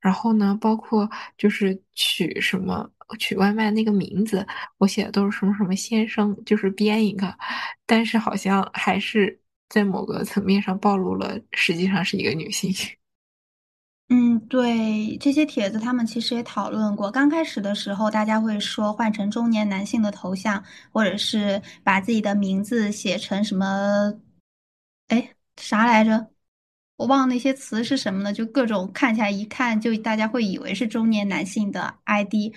[0.00, 4.46] 然后呢，包括就是取什么取外卖那个名字，
[4.78, 7.34] 我写的都是什么什么先生，就是编一个，
[7.86, 12.72] 但是好像还是在某个层面上暴露了，实际上是一个女性。
[14.12, 17.08] 嗯，对，这些帖子他们其实也讨论过。
[17.08, 24.12] 刚开始的时候，大家会说换成中年男性的头像，或者是把自己的名字写成什么，
[25.08, 26.28] 哎，啥来着？
[26.96, 32.52] 我忘了那些词是什么了，就各种看起来一看就大家会以为是中年男性的 ID，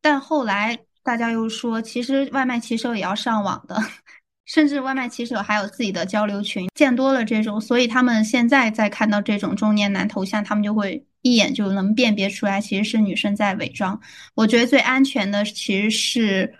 [0.00, 3.76] 但后来大家又说，其实外卖骑手也要上网的，
[4.46, 14.00] 甚至外卖骑手还有自己的交流群，见多了这种，所以他们现在在看到这种中年男头像，他们就会一眼就能辨别出来，其实是女生在伪装。
[14.34, 16.54] 我觉得最安全的其实是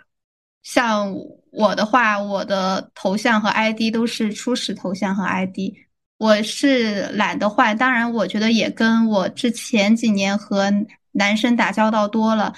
[0.63, 1.13] 像
[1.51, 5.73] 我的话，我的头像和 ID 都是初始头像和 ID。
[6.17, 10.69] 我是懒得换，当然，我觉得也跟我之前几年和
[11.13, 12.53] 男生打交道多了，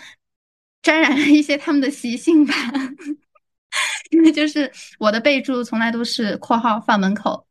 [0.81, 2.53] 沾染了一些他们的习性吧。
[4.11, 4.69] 因为就是
[4.99, 7.47] 我的备注从来都是括号放门口，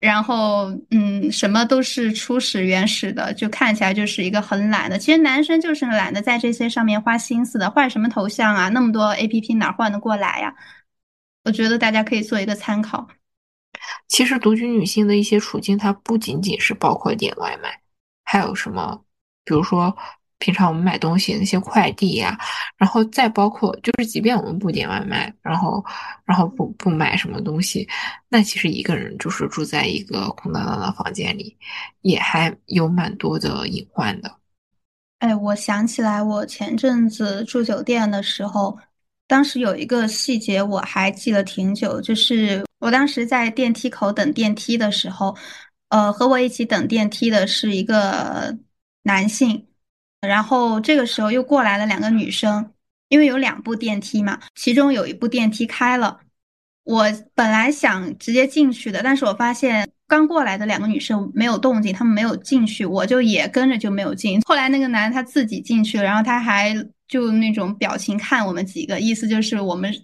[0.00, 4.98] 然后嗯，什么都是初始原始的，就看起来就是一个很懒的。
[4.98, 8.68] 其实男生就是懒得在这些上面花心思的，换什么头像啊？
[8.70, 10.54] 那么多 A P P 哪换得过来呀？
[11.44, 13.06] 我觉得大家可以做一个参考。
[14.08, 17.80] 其实独居女性的一些处境，它不仅仅是包括点外卖，
[18.24, 19.04] 还有什么，
[19.44, 19.96] 比如说
[20.38, 22.38] 平常我们买东西那些快递呀，
[22.76, 25.84] 然后再包括就是即便我们不点外卖，然后
[26.24, 27.88] 然后不不买什么东西，
[28.28, 31.56] 那其实一个人就是住在一个空荡荡的房间里，
[32.02, 34.30] 也还有蛮多的隐患的。
[35.18, 38.78] 哎，我想起来，我前阵子住酒店的时候。
[39.28, 45.36] 当时有一个细节我还记了挺久，就是我当时在电梯口等电梯的时候，
[45.88, 48.56] 呃，和我一起等电梯的是一个
[49.02, 49.66] 男性，
[50.26, 52.72] 然后这个时候又过来了两个女生，
[53.08, 56.20] 因为有两部电梯嘛，其中有一部电梯开了，
[56.84, 57.04] 我
[57.34, 64.40] 本来想直接进去的，但是我发现刚过来的两个女生没有动静，她们没有进去，我就也跟着就没有进。
[64.42, 66.74] 后来那个男他自己进去了，然后他还。
[67.08, 69.94] 就那种表情看我们几个，意思就是我们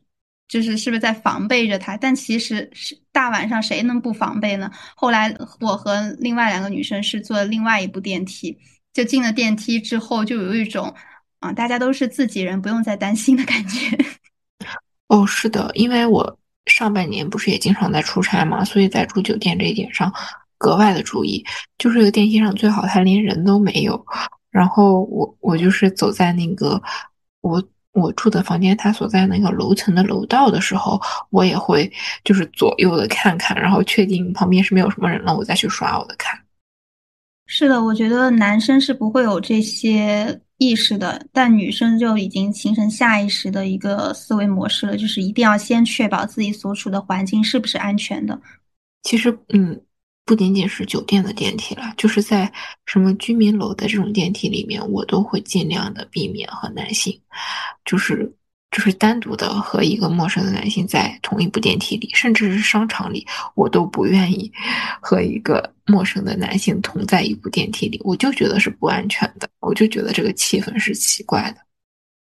[0.46, 1.96] 就是是不是在防备着他？
[1.96, 4.70] 但其实是大晚上谁能不防备呢？
[4.94, 8.56] 后来我和另外两个女生是坐另外一部电梯，
[8.92, 10.94] 就进了电梯之后，就有一种
[11.40, 13.98] 啊，大家都是自己人，不用再担心的感觉。
[15.08, 20.12] 哦，是的，因为我上半年不是也经常在出差嘛，所以在住酒店这一点上
[20.58, 21.44] 格外的注意，
[21.78, 24.04] 就是这个电梯上最好它连人都没有。
[24.50, 26.80] 然后我我就是走在那个
[27.40, 27.62] 我
[27.92, 31.90] 我住的房间，他所在那个楼层的楼道的时候，我也会
[32.22, 36.41] 就是左右的看看，然后确定旁边是没有什么人了，我再去刷我的卡。
[37.54, 48.40] 是的，我觉得男生是不会有这些意识的，但女生就已经形成下意识的一个思维模式了，就是一定要先确保自己所处的环境是不是安全的。
[49.02, 49.78] 其实，嗯。
[50.24, 52.50] 不仅仅是酒店的电梯了，就是在
[52.86, 57.20] 什么居民楼的这种电梯里面，我都会尽量的避免和男性，
[57.84, 58.32] 就是
[58.72, 64.50] 就是单独的和一个陌生的男性在同一部电梯里，甚至是商场里，我都不愿意
[65.00, 71.58] 和一个陌生的男性同在一部电梯里，我就觉得是不安全的，我就觉得这个气氛是奇怪的。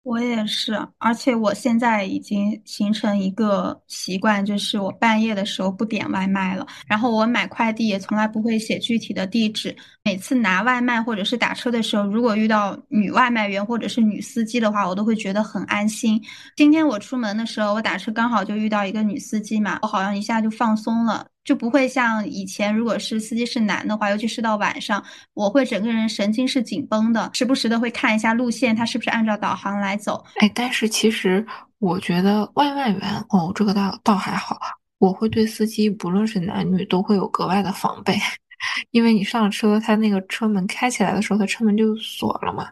[0.05, 6.67] 我也是，而且我现在已经形成一个习惯，就是我半夜的时候不点外卖了。
[6.89, 9.75] 然后我买快递也从来不会写具体的地址。
[10.03, 16.21] 每次拿外卖或者是打车的时候，如果遇到女外卖员或者是女司机的话，我都会觉得很安心。
[16.57, 21.25] 今天我出门的时候，我打车刚好就遇到一个女司机嘛，我好像一下就放松了。
[21.45, 25.03] 就不会像以前，如果是司机是男的话，尤其是到晚上，
[25.35, 30.25] 我会整个人神经是紧绷的，时不时的会看一下路线，他是不是按照导航来走。
[30.37, 31.45] 哎，但是其实
[31.79, 34.57] 我觉得外卖员哦，这个倒倒还好，
[34.99, 38.17] 我会对司机不论是男女都会有格外的防备，
[38.93, 42.69] 因为你上车，他那个车门开起来的时候，他车门就锁了嘛，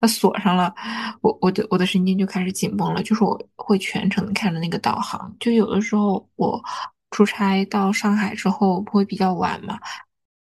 [0.00, 0.74] 他锁上了，
[1.20, 6.60] 我我的我的神经就开始紧绷了，就是我会全程看着那个导航，就有的时候我。
[7.10, 9.78] 出差到上海之后不会比较晚嘛，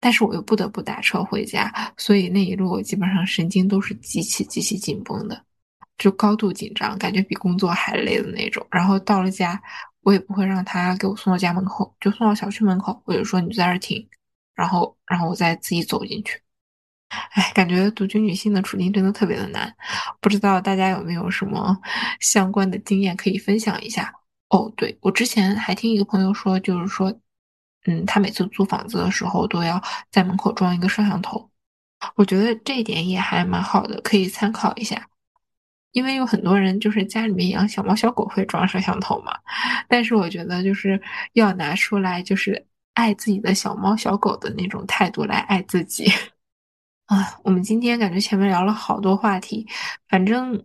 [0.01, 5.45] 但是我又不得不打车回家，所以那一路我基本上神经都是极其极其紧绷的，
[5.99, 8.67] 就高度紧张，感觉比工作还累的那种。
[8.71, 9.61] 然后到了家，
[10.03, 14.09] 我也不会让他给我送到家门口，就送到小区门口，或者说你就在这停，
[14.55, 16.41] 然后然后我再自己走进去。
[17.33, 19.73] 哎，感觉独居女性的处境真的特别的难，
[20.21, 21.77] 不知道大家有没有什么
[22.21, 24.13] 相关的经验可以分享一下？
[24.53, 27.11] 哦，对，我之前还听一个朋友说，就是说，
[27.87, 31.51] 嗯，他每次租房子的时候都要在门口装一个摄像头。
[32.17, 35.09] 我觉得这一点也还蛮好的，可以参考一下。
[35.93, 39.39] 因为有很多人就是家里面养小猫小狗会装摄像头嘛，
[39.89, 41.01] 但是我觉得就是
[41.33, 46.13] 要拿出来就是爱自己的小猫小狗的那种态度来爱自己。
[47.07, 49.67] 啊，我们今天感觉前面聊了好多话题，
[50.09, 50.63] 反正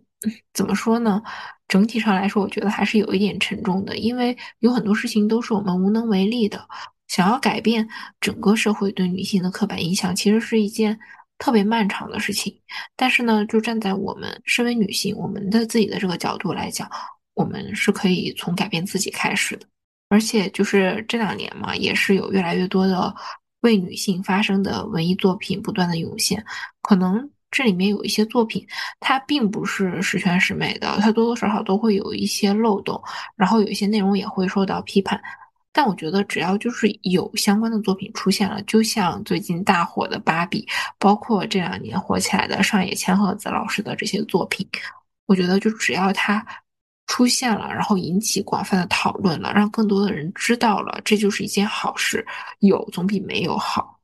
[0.52, 1.22] 怎么说呢？
[1.68, 6.66] 整体上来说，我觉得还是有一点沉重的，因为有很多事情都是我们无能为力的。
[7.06, 7.88] 想要改变
[8.20, 10.98] 整个社会对女性的刻板印象，其实是一件
[11.38, 12.54] 特别漫长的事情。
[12.96, 16.90] 但是呢，就站在我们身为女性，我们的自己的这个角度来讲，
[17.34, 19.66] 我们是可以从改变自己开始的。
[20.08, 23.14] 而且就是这两年嘛，也是有越来越多的
[23.60, 26.44] 为女性发声的文艺作品不断的涌现，
[26.82, 27.30] 可能。
[27.50, 28.66] 这里面有一些作品，
[29.00, 33.02] 它并不是十全十美的，它多多少少都会有一些漏洞，
[33.36, 35.20] 然后有一些内容也会受到批判。
[35.70, 40.62] 但我觉得，只要就是有相关的作品出现了，就像最近大火的《芭比》，
[40.98, 44.66] 包括这两年火起来的上野千鹤子老师的这些作品，
[45.26, 46.44] 我觉得就只要它
[47.06, 52.26] 出现了，然后引起广泛的讨论了，让更多的人知道了，这就是一件好事。
[52.60, 53.97] 有总比没有好。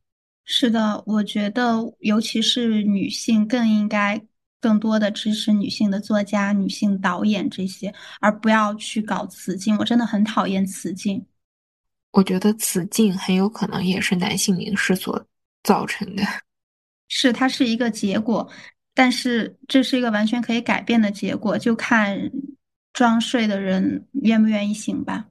[0.44, 4.20] 是的，我觉得尤其是女性更应该
[4.60, 9.76] 更多的支持女性的作家、女性导演这些，而不要去搞雌竞。
[9.78, 11.24] 我真的很讨厌雌竞。
[12.10, 15.26] 我觉得雌竞很有可能也是男性凝视所
[15.62, 16.22] 造成的。
[17.08, 18.48] 是，它是一个结果，
[18.92, 22.30] 但是这是一个完全可以改变的结果，就看
[22.92, 25.26] 装睡的人愿不愿意醒吧。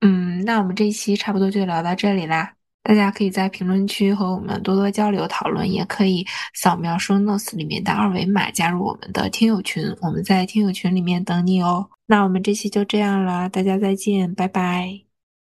[0.00, 2.54] 嗯，那我们这一期差不多就聊到这里啦。
[2.84, 11.88] 大家可以在评论区和我们多多交流讨论，也可以扫描 show notes 里面的二维码加入我们的听友群，我们在听友群里面等你哦。
[12.06, 15.00] 那我们这期就这样了，大家再见，拜拜。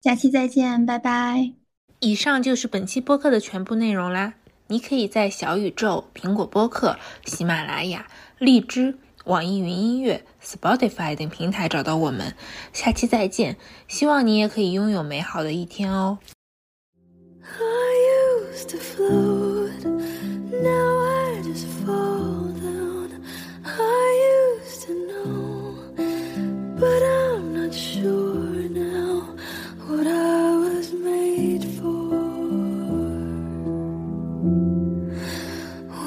[0.04, 1.54] 下期再见，拜拜。
[2.02, 4.36] 以上就是本期播客的全部内容啦。
[4.68, 8.06] 你可以在小宇宙、苹果播客、喜马拉雅、
[8.38, 12.36] 荔枝、网易云音乐、Spotify 等平台找到我们。
[12.72, 13.58] 下期再见，
[13.88, 16.20] 希望你也可以拥有美好的一天哦。
[17.60, 23.24] I used to float, now I just fall down.
[23.66, 25.76] I used to know,
[26.80, 29.36] but I'm not sure now
[29.88, 32.10] what I was made for.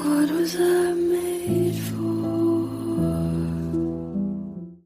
[0.03, 0.96] What was I?